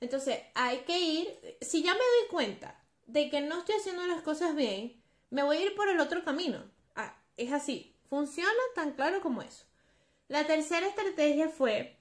Entonces, 0.00 0.40
hay 0.54 0.78
que 0.80 0.98
ir, 0.98 1.56
si 1.60 1.82
ya 1.82 1.92
me 1.92 2.00
doy 2.00 2.28
cuenta 2.30 2.82
de 3.06 3.30
que 3.30 3.40
no 3.40 3.58
estoy 3.58 3.76
haciendo 3.76 4.04
las 4.06 4.22
cosas 4.22 4.54
bien, 4.56 5.00
me 5.30 5.44
voy 5.44 5.56
a 5.58 5.64
ir 5.64 5.74
por 5.76 5.88
el 5.88 6.00
otro 6.00 6.24
camino. 6.24 6.64
Ah, 6.96 7.16
es 7.36 7.52
así, 7.52 7.96
funciona 8.10 8.50
tan 8.74 8.92
claro 8.92 9.20
como 9.20 9.42
eso. 9.42 9.64
La 10.28 10.44
tercera 10.46 10.88
estrategia 10.88 11.48
fue 11.48 11.96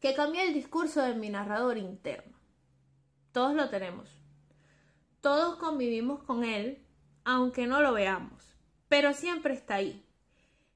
que 0.00 0.14
cambié 0.14 0.46
el 0.46 0.52
discurso 0.52 1.02
de 1.02 1.14
mi 1.14 1.30
narrador 1.30 1.78
interno. 1.78 2.36
Todos 3.32 3.54
lo 3.54 3.70
tenemos. 3.70 4.10
Todos 5.22 5.56
convivimos 5.56 6.22
con 6.22 6.44
él, 6.44 6.86
aunque 7.24 7.66
no 7.66 7.80
lo 7.80 7.94
veamos, 7.94 8.44
pero 8.88 9.14
siempre 9.14 9.54
está 9.54 9.76
ahí. 9.76 10.03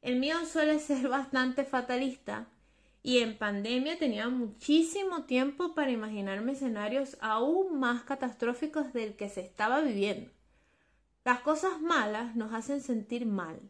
El 0.09 0.17
mío 0.17 0.47
suele 0.47 0.79
ser 0.79 1.07
bastante 1.07 1.67
fatalista 1.67 2.47
y 3.03 3.19
en 3.19 3.37
pandemia 3.37 3.99
tenía 3.99 4.31
muchísimo 4.31 5.25
tiempo 5.25 5.75
para 5.75 5.91
imaginarme 5.91 6.53
escenarios 6.53 7.19
aún 7.21 7.79
más 7.79 8.05
catastróficos 8.05 8.95
del 8.95 9.17
que 9.17 9.29
se 9.29 9.43
estaba 9.43 9.83
viviendo. 9.83 10.31
Las 11.27 11.41
cosas 11.41 11.83
malas 11.83 12.35
nos 12.37 12.55
hacen 12.55 12.81
sentir 12.81 13.27
mal, 13.27 13.61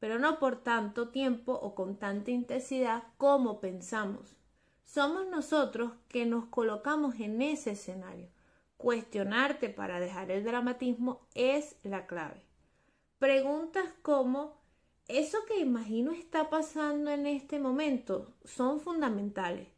pero 0.00 0.18
no 0.18 0.40
por 0.40 0.60
tanto 0.60 1.10
tiempo 1.10 1.52
o 1.52 1.76
con 1.76 1.96
tanta 1.96 2.32
intensidad 2.32 3.04
como 3.16 3.60
pensamos. 3.60 4.34
Somos 4.82 5.28
nosotros 5.28 5.92
que 6.08 6.26
nos 6.26 6.46
colocamos 6.46 7.14
en 7.20 7.40
ese 7.42 7.70
escenario. 7.70 8.28
Cuestionarte 8.76 9.68
para 9.68 10.00
dejar 10.00 10.32
el 10.32 10.42
dramatismo 10.42 11.20
es 11.36 11.76
la 11.84 12.08
clave. 12.08 12.42
Preguntas 13.20 13.84
como 14.02 14.65
eso 15.08 15.38
que 15.46 15.60
imagino 15.60 16.12
está 16.12 16.50
pasando 16.50 17.10
en 17.10 17.26
este 17.26 17.58
momento 17.58 18.34
son 18.44 18.80
fundamentales. 18.80 19.68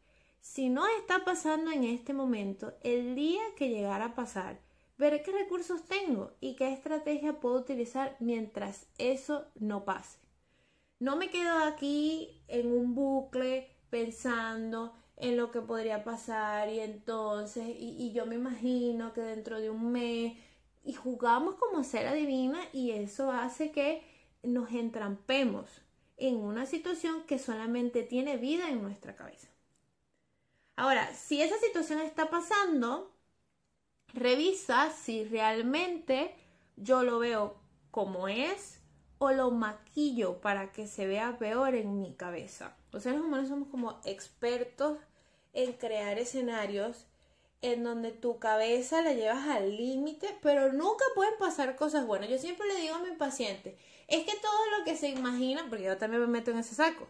Si 0.41 0.69
no 0.69 0.87
está 0.87 1.23
pasando 1.23 1.71
en 1.71 1.83
este 1.83 2.13
momento, 2.13 2.73
el 2.81 3.13
día 3.15 3.41
que 3.55 3.69
llegara 3.69 4.05
a 4.05 4.15
pasar, 4.15 4.59
ver 4.97 5.21
qué 5.21 5.31
recursos 5.31 5.83
tengo 5.85 6.31
y 6.39 6.55
qué 6.55 6.71
estrategia 6.73 7.39
puedo 7.39 7.55
utilizar 7.59 8.15
mientras 8.19 8.87
eso 8.97 9.45
no 9.55 9.85
pase. 9.85 10.19
No 10.99 11.15
me 11.15 11.29
quedo 11.29 11.59
aquí 11.59 12.41
en 12.47 12.71
un 12.71 12.95
bucle 12.95 13.69
pensando 13.89 14.93
en 15.15 15.37
lo 15.37 15.51
que 15.51 15.61
podría 15.61 16.03
pasar 16.03 16.69
y 16.69 16.79
entonces, 16.79 17.67
y, 17.67 17.95
y 17.97 18.11
yo 18.13 18.25
me 18.25 18.35
imagino 18.35 19.13
que 19.13 19.21
dentro 19.21 19.59
de 19.59 19.69
un 19.69 19.91
mes, 19.91 20.37
y 20.83 20.93
jugamos 20.93 21.55
como 21.55 21.83
ser 21.83 22.07
adivina 22.07 22.59
y 22.73 22.91
eso 22.91 23.31
hace 23.31 23.71
que 23.71 24.01
nos 24.43 24.71
entrampemos 24.71 25.81
en 26.17 26.35
una 26.37 26.65
situación 26.65 27.23
que 27.23 27.39
solamente 27.39 28.03
tiene 28.03 28.37
vida 28.37 28.69
en 28.69 28.81
nuestra 28.81 29.15
cabeza. 29.15 29.47
Ahora, 30.75 31.13
si 31.13 31.41
esa 31.41 31.57
situación 31.57 32.01
está 32.01 32.29
pasando, 32.29 33.13
revisa 34.13 34.91
si 34.91 35.23
realmente 35.25 36.33
yo 36.75 37.03
lo 37.03 37.19
veo 37.19 37.57
como 37.91 38.27
es 38.27 38.79
o 39.17 39.31
lo 39.31 39.51
maquillo 39.51 40.39
para 40.39 40.71
que 40.71 40.87
se 40.87 41.05
vea 41.05 41.37
peor 41.37 41.75
en 41.75 41.99
mi 41.99 42.13
cabeza. 42.15 42.77
Los 42.91 43.03
seres 43.03 43.19
humanos 43.19 43.49
somos 43.49 43.67
como 43.67 43.99
expertos 44.05 44.97
en 45.53 45.73
crear 45.73 46.17
escenarios 46.17 47.05
en 47.61 47.83
donde 47.83 48.11
tu 48.11 48.39
cabeza 48.39 49.01
la 49.01 49.13
llevas 49.13 49.47
al 49.49 49.75
límite, 49.75 50.37
pero 50.41 50.71
nunca 50.71 51.03
pueden 51.13 51.37
pasar 51.37 51.75
cosas 51.75 52.07
buenas. 52.07 52.29
Yo 52.29 52.37
siempre 52.37 52.67
le 52.67 52.79
digo 52.79 52.95
a 52.95 53.03
mi 53.03 53.11
paciente, 53.11 53.77
es 54.09 54.25
que 54.25 54.37
todo 54.39 54.77
lo 54.77 54.85
que 54.85 54.95
se 54.97 55.09
imagina, 55.09 55.65
porque 55.69 55.85
yo 55.85 55.97
también 55.97 56.21
me 56.21 56.27
meto 56.27 56.51
en 56.51 56.59
ese 56.59 56.75
saco, 56.75 57.07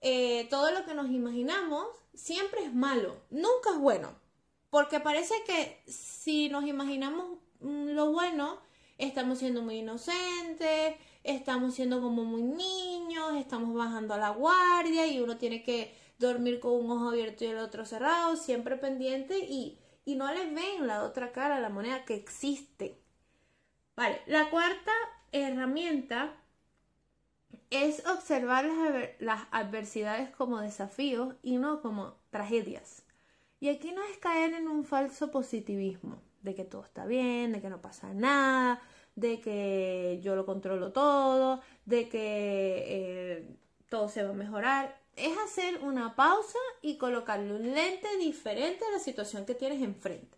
eh, 0.00 0.46
todo 0.50 0.70
lo 0.70 0.84
que 0.84 0.94
nos 0.94 1.10
imaginamos 1.10 1.86
siempre 2.14 2.64
es 2.64 2.74
malo, 2.74 3.16
nunca 3.30 3.70
es 3.70 3.78
bueno, 3.78 4.14
porque 4.70 5.00
parece 5.00 5.34
que 5.46 5.82
si 5.86 6.48
nos 6.48 6.66
imaginamos 6.66 7.38
mm, 7.60 7.90
lo 7.90 8.12
bueno, 8.12 8.58
estamos 8.98 9.38
siendo 9.38 9.62
muy 9.62 9.78
inocentes, 9.78 10.96
estamos 11.22 11.74
siendo 11.74 12.00
como 12.00 12.24
muy 12.24 12.42
niños, 12.42 13.36
estamos 13.36 13.74
bajando 13.74 14.14
a 14.14 14.18
la 14.18 14.30
guardia 14.30 15.06
y 15.06 15.20
uno 15.20 15.36
tiene 15.38 15.62
que 15.62 15.94
dormir 16.18 16.60
con 16.60 16.72
un 16.72 16.90
ojo 16.90 17.08
abierto 17.08 17.44
y 17.44 17.48
el 17.48 17.58
otro 17.58 17.84
cerrado, 17.84 18.36
siempre 18.36 18.76
pendiente 18.76 19.38
y, 19.38 19.78
y 20.04 20.14
no 20.16 20.32
les 20.32 20.54
ven 20.54 20.86
la 20.86 21.02
otra 21.04 21.32
cara, 21.32 21.60
la 21.60 21.70
moneda 21.70 22.04
que 22.04 22.14
existe. 22.14 23.00
Vale, 23.96 24.20
la 24.26 24.50
cuarta 24.50 24.92
herramienta 25.34 26.32
es 27.70 28.06
observar 28.06 28.66
las, 29.18 29.42
adversidades 29.50 30.30
como 30.30 30.60
desafíos 30.60 31.34
y 31.42 31.56
no 31.56 31.82
como 31.82 32.14
tragedias. 32.30 33.02
Y 33.60 33.68
aquí 33.68 33.92
no 33.92 34.02
es 34.04 34.18
caer 34.18 34.54
en 34.54 34.68
un 34.68 34.84
falso 34.84 35.30
positivismo, 35.30 36.22
de 36.42 36.54
que 36.54 36.64
todo 36.64 36.84
está 36.84 37.06
bien, 37.06 37.52
de 37.52 37.60
que 37.60 37.70
no 37.70 37.80
pasa 37.80 38.12
nada, 38.12 38.80
de 39.16 39.40
que 39.40 40.20
yo 40.22 40.36
lo 40.36 40.46
controlo 40.46 40.92
todo, 40.92 41.60
de 41.84 42.08
que 42.08 42.84
eh, 42.86 43.56
todo 43.88 44.08
se 44.08 44.22
va 44.22 44.30
a 44.30 44.34
mejorar. 44.34 45.00
Es 45.16 45.36
hacer 45.38 45.78
una 45.82 46.14
pausa 46.14 46.58
y 46.82 46.98
colocarle 46.98 47.54
un 47.54 47.74
lente 47.74 48.08
diferente 48.18 48.84
a 48.84 48.92
la 48.92 48.98
situación 48.98 49.46
que 49.46 49.54
tienes 49.54 49.82
enfrente. 49.82 50.36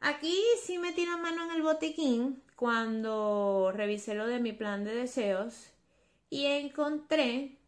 Aquí 0.00 0.36
sí 0.62 0.78
me 0.78 0.92
tira 0.92 1.16
mano 1.16 1.44
en 1.44 1.52
el 1.52 1.62
botiquín 1.62 2.41
cuando 2.62 3.72
revisé 3.74 4.14
lo 4.14 4.28
de 4.28 4.38
mi 4.38 4.52
plan 4.52 4.84
de 4.84 4.94
deseos 4.94 5.72
y 6.30 6.46
encontré 6.46 7.58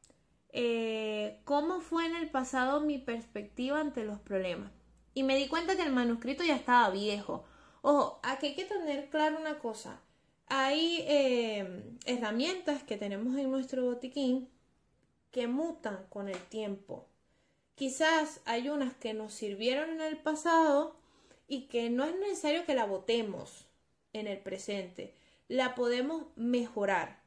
eh, 0.53 1.41
cómo 1.43 1.81
fue 1.81 2.07
en 2.07 2.15
el 2.15 2.31
pasado 2.31 2.81
mi 2.81 2.99
perspectiva 2.99 3.81
ante 3.81 4.05
los 4.05 4.21
problemas. 4.21 4.71
Y 5.13 5.25
me 5.25 5.37
di 5.37 5.49
cuenta 5.49 5.75
que 5.75 5.83
el 5.83 5.91
manuscrito 5.91 6.45
ya 6.45 6.55
estaba 6.55 6.91
viejo. 6.91 7.45
Ojo, 7.83 8.21
aquí 8.23 8.47
hay 8.47 8.55
que 8.55 8.67
tener 8.67 9.11
claro 9.11 9.37
una 9.41 9.59
cosa. 9.59 10.01
Hay 10.47 10.99
eh, 11.09 11.97
herramientas 12.07 12.85
que 12.85 12.97
tenemos 12.97 13.37
en 13.37 13.51
nuestro 13.51 13.83
botiquín 13.83 14.49
que 15.33 15.49
mutan 15.49 16.07
con 16.09 16.29
el 16.29 16.39
tiempo. 16.39 17.09
Quizás 17.75 18.43
hay 18.45 18.69
unas 18.69 18.95
que 18.95 19.13
nos 19.13 19.35
sirvieron 19.35 19.91
en 19.91 20.03
el 20.03 20.19
pasado 20.19 20.95
y 21.49 21.63
que 21.63 21.91
no 21.91 22.05
es 22.05 22.17
necesario 22.17 22.65
que 22.65 22.77
la 22.77 22.87
votemos 22.87 23.67
en 24.15 24.27
el 24.27 24.39
presente. 24.39 25.15
La 25.49 25.75
podemos 25.75 26.25
mejorar. 26.37 27.21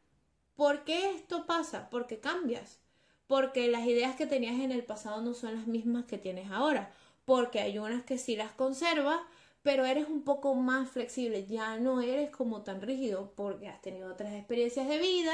¿Por 0.56 0.84
qué 0.86 1.12
esto 1.12 1.46
pasa? 1.46 1.90
Porque 1.92 2.20
cambias. 2.20 2.80
Porque 3.28 3.68
las 3.68 3.86
ideas 3.86 4.16
que 4.16 4.26
tenías 4.26 4.60
en 4.60 4.72
el 4.72 4.84
pasado 4.84 5.22
no 5.22 5.36
son 5.36 5.56
las 5.56 5.68
mismas 5.68 6.06
que 6.06 6.18
tienes 6.18 6.50
ahora. 6.50 6.92
Porque 7.26 7.60
hay 7.60 7.78
unas 7.78 8.04
que 8.04 8.18
sí 8.18 8.36
las 8.36 8.52
conservas, 8.54 9.20
pero 9.62 9.86
eres 9.86 10.08
un 10.08 10.24
poco 10.24 10.56
más 10.56 10.90
flexible, 10.90 11.46
ya 11.46 11.78
no 11.78 12.02
eres 12.02 12.30
como 12.30 12.62
tan 12.62 12.82
rígido 12.82 13.34
porque 13.36 13.68
has 13.68 13.82
tenido 13.82 14.10
otras 14.10 14.34
experiencias 14.34 14.88
de 14.88 14.98
vida, 14.98 15.34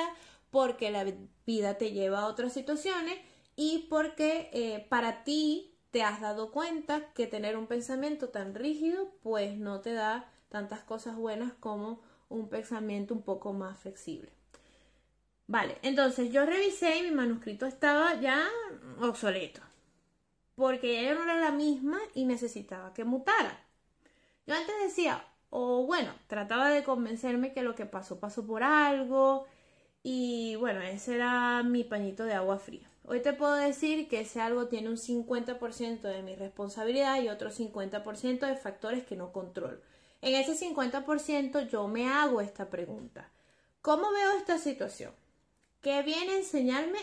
porque 0.50 0.89
la 0.89 1.05
vida 1.45 1.77
te 1.77 1.91
lleva 1.91 2.22
a 2.22 2.27
otras 2.27 2.51
situaciones 2.51 3.15
y 3.55 3.86
porque 3.89 4.50
eh, 4.51 4.88
para 4.89 5.24
ti 5.24 5.75
te 5.91 6.01
has 6.01 6.19
dado 6.19 6.51
cuenta 6.51 7.13
que 7.13 7.27
tener 7.27 7.55
un 7.55 7.67
pensamiento 7.67 8.29
tan 8.29 8.55
rígido 8.55 9.12
pues 9.22 9.55
no 9.57 9.81
te 9.81 9.93
da 9.93 10.33
tantas 10.53 10.81
cosas 10.81 11.15
buenas 11.15 11.51
como 11.53 12.00
un 12.29 12.48
pensamiento 12.48 13.15
un 13.15 13.24
poco 13.24 13.53
más 13.53 13.79
flexible. 13.79 14.31
Vale, 15.48 15.79
entonces 15.81 16.31
yo 16.31 16.45
revisé 16.45 17.00
y 17.00 17.01
mi 17.01 17.12
manuscrito 17.12 17.65
estaba 17.65 18.22
ya 18.22 18.48
obsoleto, 19.01 19.62
porque 20.53 21.00
ella 21.01 21.15
no 21.15 21.24
era 21.24 21.38
la 21.39 21.51
misma 21.51 22.00
y 22.13 22.25
necesitaba 22.25 22.93
que 22.93 23.03
mutara. 23.03 23.65
Yo 24.45 24.53
antes 24.53 24.75
decía, 24.83 25.25
o 25.50 25.88
bueno, 25.88 26.12
trataba 26.27 26.69
de 26.69 26.83
convencerme 26.83 27.51
que 27.51 27.63
lo 27.63 27.74
que 27.74 27.88
pasó 27.88 28.19
pasó 28.19 28.45
por 28.45 28.62
algo 28.62 29.48
y 30.03 30.55
bueno, 30.57 30.81
ese 30.81 31.15
era 31.15 31.63
mi 31.63 31.83
pañito 31.83 32.25
de 32.25 32.33
agua 32.36 32.60
fría. 32.60 32.88
Hoy 33.05 33.22
te 33.24 33.33
puedo 33.33 33.55
decir 33.55 34.07
que 34.07 34.22
ese 34.22 34.39
algo 34.39 34.67
tiene 34.67 34.89
un 34.89 34.98
50% 34.98 36.01
de 36.01 36.22
mi 36.22 36.36
responsabilidad 36.36 37.19
y 37.24 37.29
otro 37.29 37.50
50% 37.50 38.45
de 38.45 38.55
factores 38.55 39.03
que 39.03 39.15
no 39.15 39.31
controlo. 39.33 39.79
En 40.24 40.36
ese 40.36 40.56
50% 40.56 41.68
yo 41.68 41.88
me 41.88 42.10
hago 42.10 42.42
esta 42.42 42.70
pregunta. 42.70 43.30
¿Cómo 43.82 44.12
veo 44.12 44.38
esta 44.38 44.58
situación? 44.58 45.12
¿Qué 45.82 46.01
viene 46.01 46.32
a 46.32 46.38
enseñarme? 46.38 47.00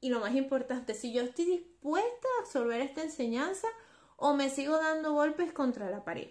Y 0.00 0.08
lo 0.08 0.20
más 0.20 0.34
importante, 0.34 0.94
si 0.94 1.12
yo 1.12 1.22
estoy 1.22 1.44
dispuesta 1.44 2.28
a 2.36 2.42
absorber 2.42 2.80
esta 2.80 3.02
enseñanza 3.02 3.68
o 4.16 4.34
me 4.34 4.50
sigo 4.50 4.76
dando 4.76 5.12
golpes 5.12 5.52
contra 5.52 5.88
la 5.88 6.04
pared. 6.04 6.30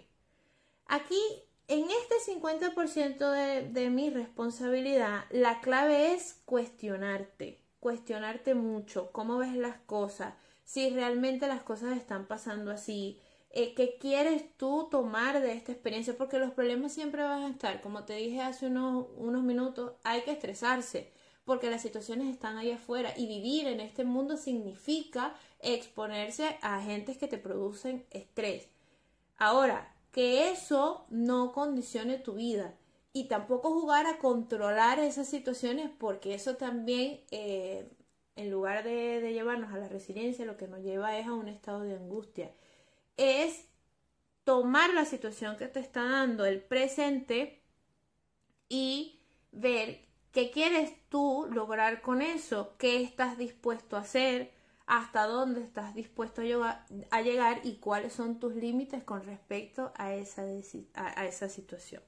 Aquí, 0.86 1.20
en 1.66 1.86
este 1.90 2.32
50% 2.32 3.30
de, 3.30 3.68
de 3.70 3.90
mi 3.90 4.10
responsabilidad, 4.10 5.24
la 5.30 5.62
clave 5.62 6.12
es 6.12 6.42
cuestionarte 6.44 7.64
cuestionarte 7.84 8.54
mucho 8.54 9.12
cómo 9.12 9.36
ves 9.36 9.54
las 9.54 9.76
cosas, 9.76 10.32
si 10.64 10.88
realmente 10.88 11.46
las 11.46 11.62
cosas 11.62 11.98
están 11.98 12.26
pasando 12.26 12.70
así, 12.70 13.20
eh, 13.54 13.74
qué 13.74 13.96
quieres 13.98 14.44
tú 14.56 14.88
tomar 14.90 15.40
de 15.40 15.52
esta 15.52 15.72
experiencia, 15.72 16.16
porque 16.18 16.38
los 16.38 16.52
problemas 16.52 16.92
siempre 16.92 17.22
van 17.22 17.42
a 17.44 17.48
estar, 17.48 17.80
como 17.80 18.04
te 18.04 18.14
dije 18.14 18.42
hace 18.42 18.66
unos, 18.66 19.06
unos 19.16 19.42
minutos, 19.42 19.92
hay 20.04 20.22
que 20.22 20.32
estresarse, 20.32 21.12
porque 21.44 21.70
las 21.70 21.82
situaciones 21.82 22.28
están 22.28 22.58
ahí 22.58 22.72
afuera 22.72 23.14
y 23.16 23.26
vivir 23.26 23.66
en 23.68 23.80
este 23.80 24.04
mundo 24.04 24.36
significa 24.36 25.34
exponerse 25.60 26.58
a 26.62 26.76
agentes 26.78 27.16
que 27.16 27.28
te 27.28 27.38
producen 27.38 28.04
estrés. 28.10 28.68
Ahora, 29.38 29.94
que 30.12 30.50
eso 30.50 31.06
no 31.10 31.52
condicione 31.52 32.18
tu 32.18 32.34
vida 32.34 32.74
y 33.12 33.24
tampoco 33.28 33.72
jugar 33.72 34.06
a 34.06 34.18
controlar 34.18 34.98
esas 34.98 35.28
situaciones 35.28 35.90
porque 35.98 36.34
eso 36.34 36.56
también, 36.56 37.20
eh, 37.30 37.88
en 38.36 38.50
lugar 38.50 38.84
de, 38.84 39.32
llevarnos 39.32 39.72
a 39.72 39.78
la 39.78 39.88
resiliencia, 39.88 40.44
lo 40.44 40.56
que 40.56 40.68
nos 40.68 40.80
lleva 40.80 41.18
es 41.18 41.26
a 41.26 41.32
un 41.32 41.48
estado 41.48 41.80
de 41.82 41.94
angustia. 41.94 42.52
Es 43.16 43.68
tomar 44.44 44.92
la 44.92 45.04
situación 45.04 45.56
que 45.56 45.68
te 45.68 45.80
está 45.80 46.04
dando 46.04 46.44
el 46.44 46.62
presente 46.62 47.62
y 48.68 49.20
ver 49.52 50.00
qué 50.32 50.50
quieres 50.50 50.92
tú 51.08 51.48
lograr 51.50 52.02
con 52.02 52.22
eso, 52.22 52.74
qué 52.78 53.02
estás 53.02 53.38
dispuesto 53.38 53.96
a 53.96 54.00
hacer, 54.00 54.52
hasta 54.86 55.26
dónde 55.26 55.62
estás 55.62 55.94
dispuesto 55.94 56.42
a 56.42 57.22
llegar, 57.22 57.60
y 57.62 57.76
cuáles 57.76 58.12
son 58.12 58.38
tus 58.38 58.54
límites 58.54 59.02
con 59.04 59.24
respecto 59.24 59.92
a 59.96 60.12
esa, 60.12 60.42
a 60.94 61.26
esa 61.26 61.48
situación. 61.48 62.02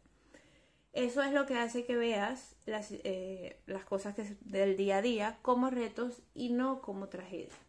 Eso 0.93 1.23
es 1.23 1.33
lo 1.33 1.47
que 1.47 1.55
hace 1.57 1.85
que 1.85 1.97
veas 1.97 2.57
las, 2.65 2.91
eh, 2.91 3.61
las 3.67 3.85
cosas 3.85 4.15
que, 4.15 4.37
del 4.41 4.77
día 4.77 4.99
a 4.99 5.03
día 5.03 5.39
como 5.43 5.71
retos 5.71 6.23
y 6.35 6.51
no 6.51 6.81
como 6.81 7.09
tragedia. 7.09 7.66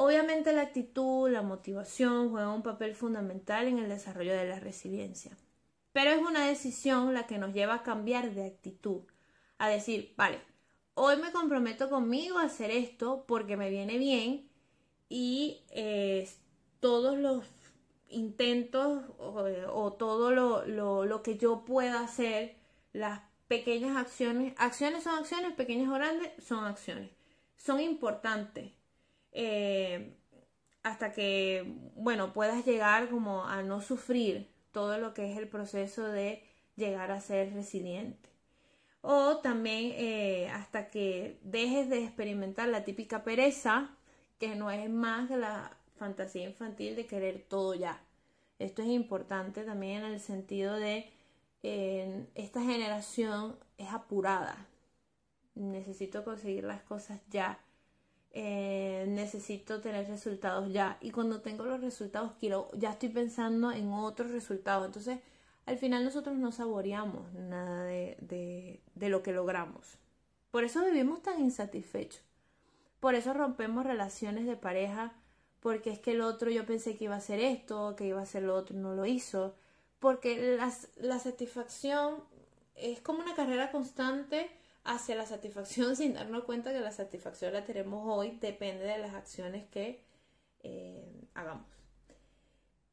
Obviamente 0.00 0.52
la 0.52 0.62
actitud, 0.62 1.28
la 1.28 1.42
motivación 1.42 2.30
juegan 2.30 2.50
un 2.50 2.62
papel 2.62 2.94
fundamental 2.94 3.66
en 3.66 3.78
el 3.78 3.88
desarrollo 3.88 4.32
de 4.32 4.46
la 4.46 4.60
resiliencia. 4.60 5.36
Pero 5.92 6.12
es 6.12 6.18
una 6.18 6.46
decisión 6.46 7.14
la 7.14 7.26
que 7.26 7.36
nos 7.36 7.52
lleva 7.52 7.74
a 7.74 7.82
cambiar 7.82 8.32
de 8.32 8.46
actitud, 8.46 9.02
a 9.58 9.68
decir, 9.68 10.14
vale, 10.16 10.40
hoy 10.94 11.16
me 11.16 11.32
comprometo 11.32 11.90
conmigo 11.90 12.38
a 12.38 12.44
hacer 12.44 12.70
esto 12.70 13.24
porque 13.26 13.56
me 13.56 13.70
viene 13.70 13.98
bien 13.98 14.48
y 15.08 15.64
eh, 15.70 16.30
todos 16.78 17.18
los 17.18 17.44
intentos 18.08 19.02
o, 19.18 19.94
todo 19.94 20.30
lo, 20.30 20.64
lo, 20.64 21.22
que 21.24 21.38
yo 21.38 21.64
pueda 21.64 22.02
hacer, 22.02 22.54
las 22.92 23.22
pequeñas 23.48 23.96
acciones, 23.96 24.54
acciones 24.58 25.02
son 25.02 25.16
acciones, 25.18 25.54
pequeñas 25.54 25.88
o 25.90 25.94
grandes 25.94 26.30
son 26.40 26.66
acciones, 26.66 27.10
son 27.56 27.80
importantes. 27.80 28.77
Eh, 29.40 30.16
hasta 30.82 31.12
que, 31.12 31.64
bueno, 31.96 32.32
puedas 32.32 32.66
llegar 32.66 33.08
como 33.10 33.44
a 33.46 33.62
no 33.62 33.80
sufrir 33.80 34.48
todo 34.72 34.98
lo 34.98 35.14
que 35.14 35.30
es 35.32 35.38
el 35.38 35.48
proceso 35.48 36.06
de 36.08 36.42
llegar 36.76 37.12
a 37.12 37.20
ser 37.20 37.52
resiliente. 37.54 38.28
O 39.02 39.38
también 39.38 39.92
eh, 39.96 40.50
hasta 40.50 40.90
que 40.90 41.38
dejes 41.42 41.88
de 41.90 42.04
experimentar 42.04 42.68
la 42.68 42.84
típica 42.84 43.24
pereza, 43.24 43.90
que 44.38 44.56
no 44.56 44.70
es 44.70 44.90
más 44.90 45.30
la 45.30 45.76
fantasía 45.96 46.44
infantil 46.44 46.96
de 46.96 47.06
querer 47.06 47.44
todo 47.48 47.74
ya. 47.74 48.00
Esto 48.58 48.82
es 48.82 48.88
importante 48.88 49.64
también 49.64 50.04
en 50.04 50.12
el 50.14 50.20
sentido 50.20 50.76
de 50.76 51.12
esta 52.34 52.62
generación 52.62 53.56
es 53.78 53.88
apurada. 53.92 54.66
Necesito 55.54 56.24
conseguir 56.24 56.64
las 56.64 56.82
cosas 56.82 57.20
ya. 57.30 57.58
Eh, 58.40 59.04
necesito 59.08 59.80
tener 59.80 60.06
resultados 60.08 60.72
ya. 60.72 60.96
Y 61.00 61.10
cuando 61.10 61.40
tengo 61.40 61.64
los 61.64 61.80
resultados, 61.80 62.32
quiero, 62.38 62.70
ya 62.74 62.92
estoy 62.92 63.08
pensando 63.08 63.72
en 63.72 63.92
otros 63.92 64.30
resultados. 64.30 64.86
Entonces, 64.86 65.18
al 65.66 65.76
final 65.76 66.04
nosotros 66.04 66.36
no 66.36 66.52
saboreamos 66.52 67.32
nada 67.34 67.84
de 67.84 68.80
lo 68.96 69.22
que 69.22 69.32
logramos. 69.32 69.98
Por 70.52 70.64
eso 70.64 70.84
vivimos 70.84 71.22
tan 71.22 71.40
insatisfechos. 71.40 72.22
Por 73.00 73.14
eso 73.14 73.34
rompemos 73.34 73.84
relaciones 73.84 74.46
de 74.46 74.56
pareja 74.56 75.14
porque 75.60 75.90
es 75.90 75.98
que 75.98 76.12
el 76.12 76.20
otro 76.20 76.50
yo 76.50 76.64
pensé 76.64 76.96
que 76.96 77.04
iba 77.04 77.14
a 77.14 77.18
hacer 77.18 77.40
esto, 77.40 77.96
que 77.96 78.06
iba 78.06 78.20
a 78.20 78.22
hacer 78.22 78.44
lo 78.44 78.54
otro 78.54 78.76
no 78.76 78.94
lo 78.94 79.06
hizo, 79.06 79.54
porque 79.98 80.56
la, 80.56 81.18
satisfacción 81.18 82.22
es 82.76 83.00
como 83.00 83.20
una 83.20 83.34
carrera 83.34 83.72
constante 83.72 84.50
hacia 84.84 85.16
la 85.16 85.26
satisfacción 85.26 85.96
sin 85.96 86.14
darnos 86.14 86.44
cuenta 86.44 86.72
que 86.72 86.80
la 86.80 86.92
satisfacción 86.92 87.52
la 87.52 87.64
tenemos 87.64 88.02
hoy, 88.06 88.38
depende 88.40 88.84
de 88.84 88.98
las 88.98 89.14
acciones 89.14 89.66
que 89.70 90.02
eh, 90.60 91.28
hagamos. 91.34 91.66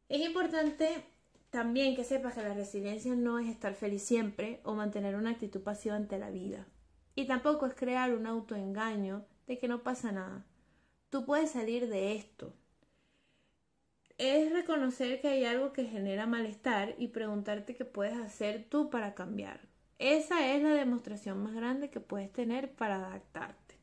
Es 0.08 0.21
importante 0.21 1.04
también 1.50 1.95
que 1.95 2.04
sepas 2.04 2.34
que 2.34 2.43
la 2.43 2.54
resiliencia 2.54 3.15
no 3.15 3.39
es 3.39 3.48
estar 3.48 3.74
feliz 3.74 4.04
siempre 4.04 4.60
o 4.63 4.74
mantener 4.74 5.15
una 5.15 5.32
actitud 5.32 5.62
pasiva 5.62 5.95
ante 5.95 6.19
la 6.19 6.30
vida. 6.30 6.67
Y 7.15 7.28
tampoco 7.28 7.65
es 7.65 7.74
crear 7.74 8.13
un 8.13 8.28
autoengaño 8.28 9.26
de 9.48 9.58
que 9.58 9.67
no 9.67 9.82
pasa 9.82 10.12
nada. 10.12 10.45
Tú 11.10 11.26
puedes 11.26 11.52
salir 11.52 11.88
de 11.88 12.15
esto. 12.15 12.54
Es 14.17 14.52
reconocer 14.52 15.21
que 15.21 15.30
hay 15.30 15.45
algo 15.45 15.71
que 15.74 15.86
genera 15.86 16.26
malestar 16.26 16.95
y 16.98 17.10
preguntarte 17.10 17.76
qué 17.76 17.86
puedes 17.86 18.17
hacer 18.17 18.65
tú 18.69 18.89
para 18.89 19.13
cambiar. 19.13 19.62
Esa 19.97 20.53
es 20.53 20.62
la 20.62 20.73
demostración 20.73 21.41
más 21.41 21.53
grande 21.53 21.89
que 21.89 22.01
puedes 22.01 22.31
tener 22.31 22.73
para 22.73 22.97
adaptarte. 22.97 23.75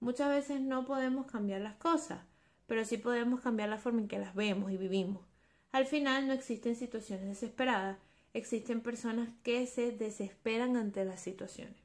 Muchas 0.00 0.28
veces 0.28 0.60
no 0.60 0.84
podemos 0.84 1.26
cambiar 1.26 1.62
las 1.62 1.76
cosas, 1.76 2.20
pero 2.66 2.84
sí 2.84 2.98
podemos 2.98 3.40
cambiar 3.40 3.68
la 3.68 3.78
forma 3.78 4.00
en 4.02 4.08
que 4.08 4.18
las 4.18 4.34
vemos 4.34 4.70
y 4.70 4.76
vivimos. 4.76 5.26
Al 5.72 5.86
final 5.86 6.26
no 6.26 6.34
existen 6.34 6.76
situaciones 6.76 7.26
desesperadas, 7.26 7.98
existen 8.34 8.82
personas 8.82 9.30
que 9.42 9.66
se 9.66 9.90
desesperan 9.90 10.76
ante 10.76 11.04
las 11.04 11.20
situaciones. 11.20 11.76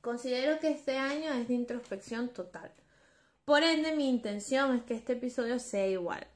Considero 0.00 0.60
que 0.60 0.68
este 0.68 0.96
año 0.96 1.32
es 1.32 1.48
de 1.48 1.54
introspección 1.54 2.28
total. 2.28 2.72
Por 3.44 3.62
ende, 3.62 3.96
mi 3.96 4.08
intención 4.08 4.76
es 4.76 4.82
que 4.84 4.94
este 4.94 5.14
episodio 5.14 5.58
sea 5.58 5.86
igual. 5.88 6.26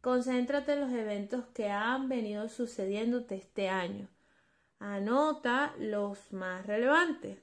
Concéntrate 0.00 0.72
en 0.72 0.80
los 0.80 0.92
eventos 0.92 1.44
que 1.52 1.68
han 1.68 2.08
venido 2.08 2.48
sucediéndote 2.48 3.34
este 3.34 3.68
año. 3.68 4.08
Anota 4.80 5.74
los 5.78 6.32
más 6.32 6.66
relevantes. 6.66 7.38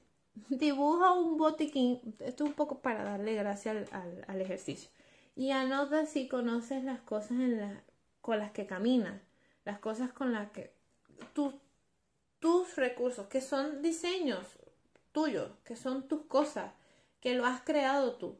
Dibuja 0.48 1.12
un 1.12 1.38
botiquín. 1.38 2.14
Esto 2.18 2.44
es 2.44 2.50
un 2.50 2.54
poco 2.54 2.80
para 2.80 3.04
darle 3.04 3.34
gracia 3.34 3.72
al, 4.26 4.40
ejercicio. 4.40 4.90
Y 5.34 5.52
anota 5.52 6.04
si 6.04 6.28
conoces 6.28 6.84
las 6.84 7.00
cosas 7.00 7.38
con 8.20 8.38
las 8.38 8.50
que 8.50 8.66
caminas. 8.66 9.22
Las 9.64 9.78
cosas 9.78 10.12
con 10.12 10.32
las 10.32 10.50
que. 10.50 10.74
tus 11.32 12.76
recursos, 12.76 13.28
que 13.28 13.40
son 13.40 13.82
diseños 13.82 14.58
tuyos, 15.12 15.50
que 15.64 15.76
son 15.76 16.06
tus 16.06 16.22
cosas, 16.26 16.72
que 17.20 17.34
lo 17.34 17.46
has 17.46 17.62
creado 17.62 18.16
tú. 18.16 18.36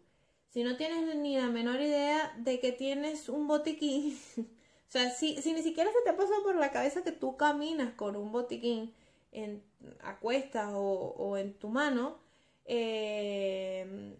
Si 0.51 0.63
no 0.63 0.77
tienes 0.77 1.15
ni 1.17 1.37
la 1.37 1.49
menor 1.49 1.81
idea 1.81 2.35
de 2.39 2.61
que 2.61 2.73
tienes 2.73 3.29
un 3.29 3.47
botiquín, 3.47 4.19
O 4.89 4.91
sea, 4.91 5.11
si, 5.11 5.41
si 5.43 5.53
ni 5.53 5.63
siquiera 5.63 5.91
se 5.93 6.11
te 6.11 6.17
pasado 6.17 6.43
por 6.43 6.57
la 6.57 6.71
cabeza 6.73 7.03
que 7.05 7.13
tú 7.13 7.37
caminas 7.37 7.93
con 7.95 8.17
un 8.17 8.33
botiquín 8.33 8.95
en, 9.33 9.63
a 10.01 10.19
cuestas 10.19 10.71
o, 10.73 10.81
o 10.81 11.37
en 11.37 11.55
tu 11.55 11.69
mano, 11.69 12.19
eh, 12.65 14.17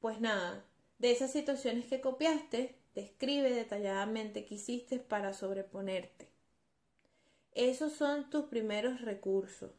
pues 0.00 0.20
nada, 0.20 0.64
de 0.98 1.10
esas 1.10 1.32
situaciones 1.32 1.86
que 1.86 2.00
copiaste, 2.00 2.76
describe 2.94 3.52
detalladamente 3.52 4.44
qué 4.44 4.54
hiciste 4.54 4.98
para 4.98 5.34
sobreponerte. 5.34 6.28
Esos 7.52 7.92
son 7.92 8.30
tus 8.30 8.44
primeros 8.46 9.00
recursos. 9.02 9.70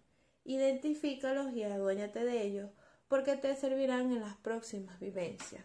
Identifícalos 0.45 1.53
y 1.53 1.63
aduéñate 1.63 2.23
de 2.23 2.43
ellos 2.43 2.69
porque 3.07 3.35
te 3.35 3.55
servirán 3.55 4.11
en 4.11 4.21
las 4.21 4.35
próximas 4.37 4.99
vivencias. 4.99 5.63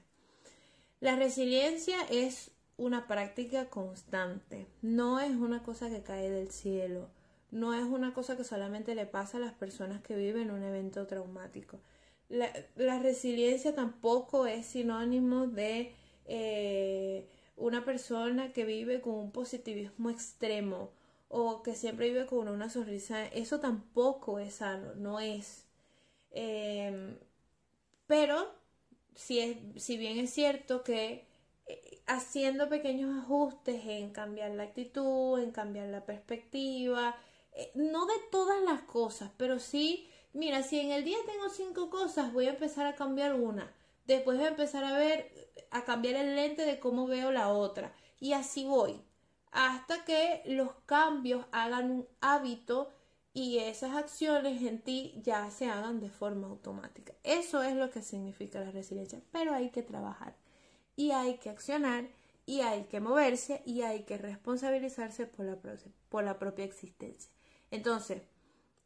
La 1.00 1.16
resiliencia 1.16 1.96
es 2.10 2.50
una 2.76 3.06
práctica 3.06 3.70
constante, 3.70 4.66
no 4.82 5.20
es 5.20 5.30
una 5.30 5.62
cosa 5.62 5.90
que 5.90 6.02
cae 6.02 6.30
del 6.30 6.50
cielo, 6.50 7.08
no 7.50 7.72
es 7.74 7.84
una 7.84 8.12
cosa 8.14 8.36
que 8.36 8.44
solamente 8.44 8.94
le 8.94 9.06
pasa 9.06 9.38
a 9.38 9.40
las 9.40 9.52
personas 9.52 10.02
que 10.02 10.16
viven 10.16 10.50
un 10.50 10.62
evento 10.62 11.06
traumático. 11.06 11.78
La, 12.28 12.50
resiliencia 13.00 13.74
tampoco 13.74 14.46
es 14.46 14.66
sinónimo 14.66 15.46
de 15.46 15.94
eh, 16.26 17.28
una 17.56 17.84
persona 17.84 18.52
que 18.52 18.64
vive 18.64 19.00
con 19.00 19.14
un 19.14 19.30
positivismo 19.30 20.10
extremo 20.10 20.90
o 21.28 21.62
que 21.62 21.74
siempre 21.74 22.08
vive 22.08 22.26
con 22.26 22.48
una 22.48 22.70
sonrisa. 22.70 23.26
Eso 23.26 23.60
tampoco 23.60 24.38
es 24.38 24.54
sano, 24.54 24.94
no 24.96 25.20
es. 25.20 25.64
Em, 26.32 27.16
pero 28.06 28.52
si, 29.14 29.40
es, 29.40 29.56
si 29.76 29.96
bien 29.96 30.18
es 30.18 30.30
cierto 30.30 30.82
que 30.82 31.12
eh, 31.12 31.33
haciendo 32.06 32.68
pequeños 32.68 33.24
ajustes 33.24 33.82
en 33.86 34.10
cambiar 34.10 34.50
la 34.52 34.64
actitud, 34.64 35.38
en 35.40 35.50
cambiar 35.50 35.88
la 35.88 36.04
perspectiva, 36.04 37.16
eh, 37.52 37.70
no 37.74 38.06
de 38.06 38.14
todas 38.30 38.60
las 38.62 38.82
cosas, 38.82 39.30
pero 39.36 39.58
sí, 39.58 40.08
mira, 40.32 40.62
si 40.62 40.80
en 40.80 40.90
el 40.90 41.04
día 41.04 41.18
tengo 41.26 41.48
cinco 41.48 41.90
cosas, 41.90 42.32
voy 42.32 42.46
a 42.46 42.50
empezar 42.50 42.86
a 42.86 42.96
cambiar 42.96 43.34
una. 43.34 43.72
Después 44.06 44.36
voy 44.36 44.46
a 44.46 44.50
empezar 44.50 44.84
a 44.84 44.98
ver, 44.98 45.32
a 45.70 45.84
cambiar 45.84 46.16
el 46.16 46.36
lente 46.36 46.66
de 46.66 46.78
cómo 46.78 47.06
veo 47.06 47.32
la 47.32 47.48
otra. 47.48 47.94
Y 48.20 48.32
así 48.34 48.64
voy. 48.64 49.02
Hasta 49.50 50.04
que 50.04 50.42
los 50.46 50.74
cambios 50.86 51.46
hagan 51.52 51.90
un 51.90 52.08
hábito 52.20 52.90
y 53.32 53.58
esas 53.58 53.96
acciones 53.96 54.62
en 54.62 54.82
ti 54.82 55.20
ya 55.22 55.50
se 55.50 55.68
hagan 55.68 56.00
de 56.00 56.10
forma 56.10 56.48
automática. 56.48 57.14
Eso 57.22 57.62
es 57.62 57.74
lo 57.76 57.90
que 57.90 58.02
significa 58.02 58.60
la 58.60 58.72
resiliencia. 58.72 59.20
Pero 59.32 59.54
hay 59.54 59.70
que 59.70 59.82
trabajar 59.82 60.36
y 60.96 61.10
hay 61.12 61.38
que 61.38 61.50
accionar 61.50 62.06
y 62.46 62.60
hay 62.60 62.84
que 62.84 63.00
moverse 63.00 63.62
y 63.64 63.82
hay 63.82 64.02
que 64.02 64.18
responsabilizarse 64.18 65.26
por 65.26 65.46
la, 65.46 65.58
por 66.08 66.24
la 66.24 66.38
propia 66.38 66.64
existencia. 66.64 67.30
Entonces, 67.70 68.22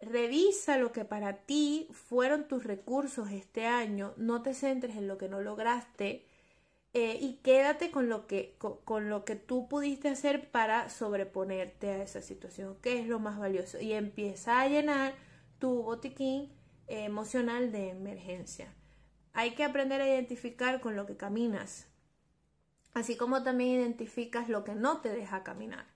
revisa 0.00 0.78
lo 0.78 0.92
que 0.92 1.04
para 1.04 1.38
ti 1.38 1.88
fueron 1.92 2.46
tus 2.46 2.64
recursos 2.64 3.30
este 3.30 3.66
año, 3.66 4.14
no 4.16 4.42
te 4.42 4.54
centres 4.54 4.96
en 4.96 5.08
lo 5.08 5.18
que 5.18 5.28
no 5.28 5.40
lograste 5.40 6.24
eh, 6.94 7.18
y 7.20 7.34
quédate 7.42 7.90
con 7.90 8.08
lo, 8.08 8.26
que, 8.26 8.56
con, 8.58 9.10
lo 9.10 9.24
que 9.24 9.36
tú 9.36 9.68
pudiste 9.68 10.08
hacer 10.08 10.50
para 10.50 10.88
sobreponerte 10.88 11.90
a 11.90 12.02
esa 12.02 12.22
situación, 12.22 12.76
que 12.80 12.98
es 13.00 13.06
lo 13.06 13.18
más 13.18 13.38
valioso, 13.38 13.80
y 13.80 13.92
empieza 13.92 14.60
a 14.60 14.68
llenar 14.68 15.14
tu 15.58 15.82
botiquín 15.82 16.50
emocional 16.86 17.72
de 17.72 17.90
emergencia. 17.90 18.72
Hay 19.34 19.50
que 19.54 19.64
aprender 19.64 20.00
a 20.00 20.08
identificar 20.08 20.80
con 20.80 20.96
lo 20.96 21.04
que 21.04 21.16
caminas, 21.16 21.87
así 22.94 23.16
como 23.16 23.42
también 23.42 23.80
identificas 23.80 24.48
lo 24.48 24.64
que 24.64 24.74
no 24.74 25.00
te 25.00 25.10
deja 25.10 25.42
caminar 25.44 25.86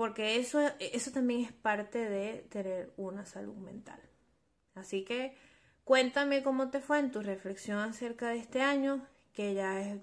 porque 0.00 0.36
eso, 0.36 0.60
eso 0.78 1.10
también 1.10 1.42
es 1.42 1.52
parte 1.52 2.08
de 2.08 2.46
tener 2.48 2.90
una 2.96 3.26
salud 3.26 3.56
mental. 3.56 4.00
Así 4.74 5.04
que 5.04 5.36
cuéntame 5.84 6.42
cómo 6.42 6.70
te 6.70 6.80
fue 6.80 7.00
en 7.00 7.10
tu 7.10 7.20
reflexión 7.20 7.80
acerca 7.80 8.30
de 8.30 8.38
este 8.38 8.62
año, 8.62 9.06
que 9.34 9.52
ya 9.52 9.78
es, 9.78 10.00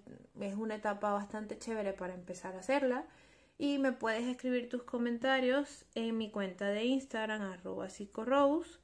una 0.55 0.75
etapa 0.75 1.13
bastante 1.13 1.57
chévere 1.57 1.93
para 1.93 2.13
empezar 2.13 2.53
a 2.55 2.59
hacerla. 2.59 3.05
Y 3.57 3.79
me 3.79 3.91
puedes 3.91 4.27
escribir 4.27 4.69
tus 4.69 4.83
comentarios 4.83 5.85
en 5.95 6.15
mi 6.15 6.29
cuenta 6.29 6.67
de 6.67 6.85
Instagram, 6.85 7.41
arroba 7.41 7.89
psicorose. 7.89 8.77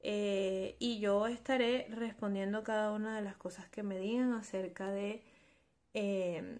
Eh, 0.00 0.76
y 0.78 1.00
yo 1.00 1.26
estaré 1.26 1.86
respondiendo 1.90 2.64
cada 2.64 2.92
una 2.92 3.14
de 3.14 3.20
las 3.20 3.36
cosas 3.36 3.68
que 3.68 3.82
me 3.82 3.98
digan 3.98 4.32
acerca 4.32 4.90
de 4.90 5.22
eh, 5.98 6.58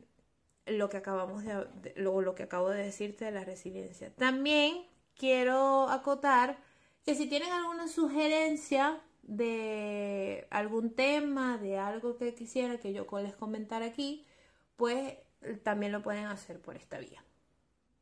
lo 0.65 0.89
que 0.89 0.97
acabamos 0.97 1.45
de, 1.45 1.93
lo, 1.95 2.23
lo 2.23 2.35
que 2.35 2.45
acabo 2.45 2.71
de 2.71 2.83
decirte 2.83 3.27
de 3.27 3.33
la 3.33 3.45
resiliencia. 3.45 4.11
También 4.15 4.87
quiero 5.15 5.91
acotar 5.91 6.57
que 7.05 7.15
si 7.15 7.29
tienen 7.29 7.53
alguna 7.53 7.87
sugerencia 7.87 8.99
de 9.23 10.47
algún 10.51 10.95
tema, 10.95 11.59
de 11.59 11.79
algo 11.79 12.17
que 12.17 12.35
quisiera 12.35 12.79
que 12.79 12.95
yo 12.95 13.07
les 13.21 13.37
comentara 13.37 13.85
aquí, 13.85 14.25
pues 14.77 15.19
también 15.63 15.93
lo 15.93 16.03
pueden 16.03 16.25
hacer 16.25 16.59
por 16.59 16.77
esta 16.77 16.99
vía. 16.99 17.23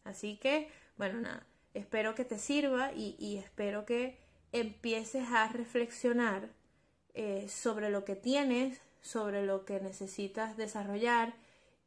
Así 0.05 0.37
que, 0.37 0.71
bueno, 0.97 1.21
nada, 1.21 1.45
espero 1.75 2.15
que 2.15 2.25
te 2.25 2.39
sirva 2.39 2.93
y, 2.93 3.39
espero 3.39 3.85
que 3.85 4.19
empieces 4.53 5.27
a 5.33 5.49
reflexionar 5.49 6.49
eh, 7.15 7.49
sobre 7.49 7.91
lo 7.91 8.05
que 8.05 8.15
tienes, 8.15 8.81
sobre 9.05 9.45
lo 9.45 9.65
que 9.65 9.79
necesitas 9.81 10.57
desarrollar 10.57 11.35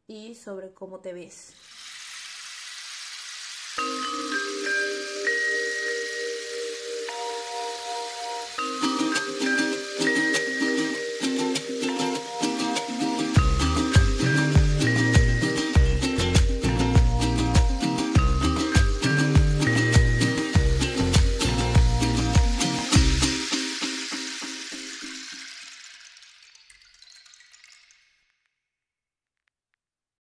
y 0.07 0.35
sobre 0.35 0.73
cómo 0.73 0.99
te 0.99 1.13
ves. 1.13 1.53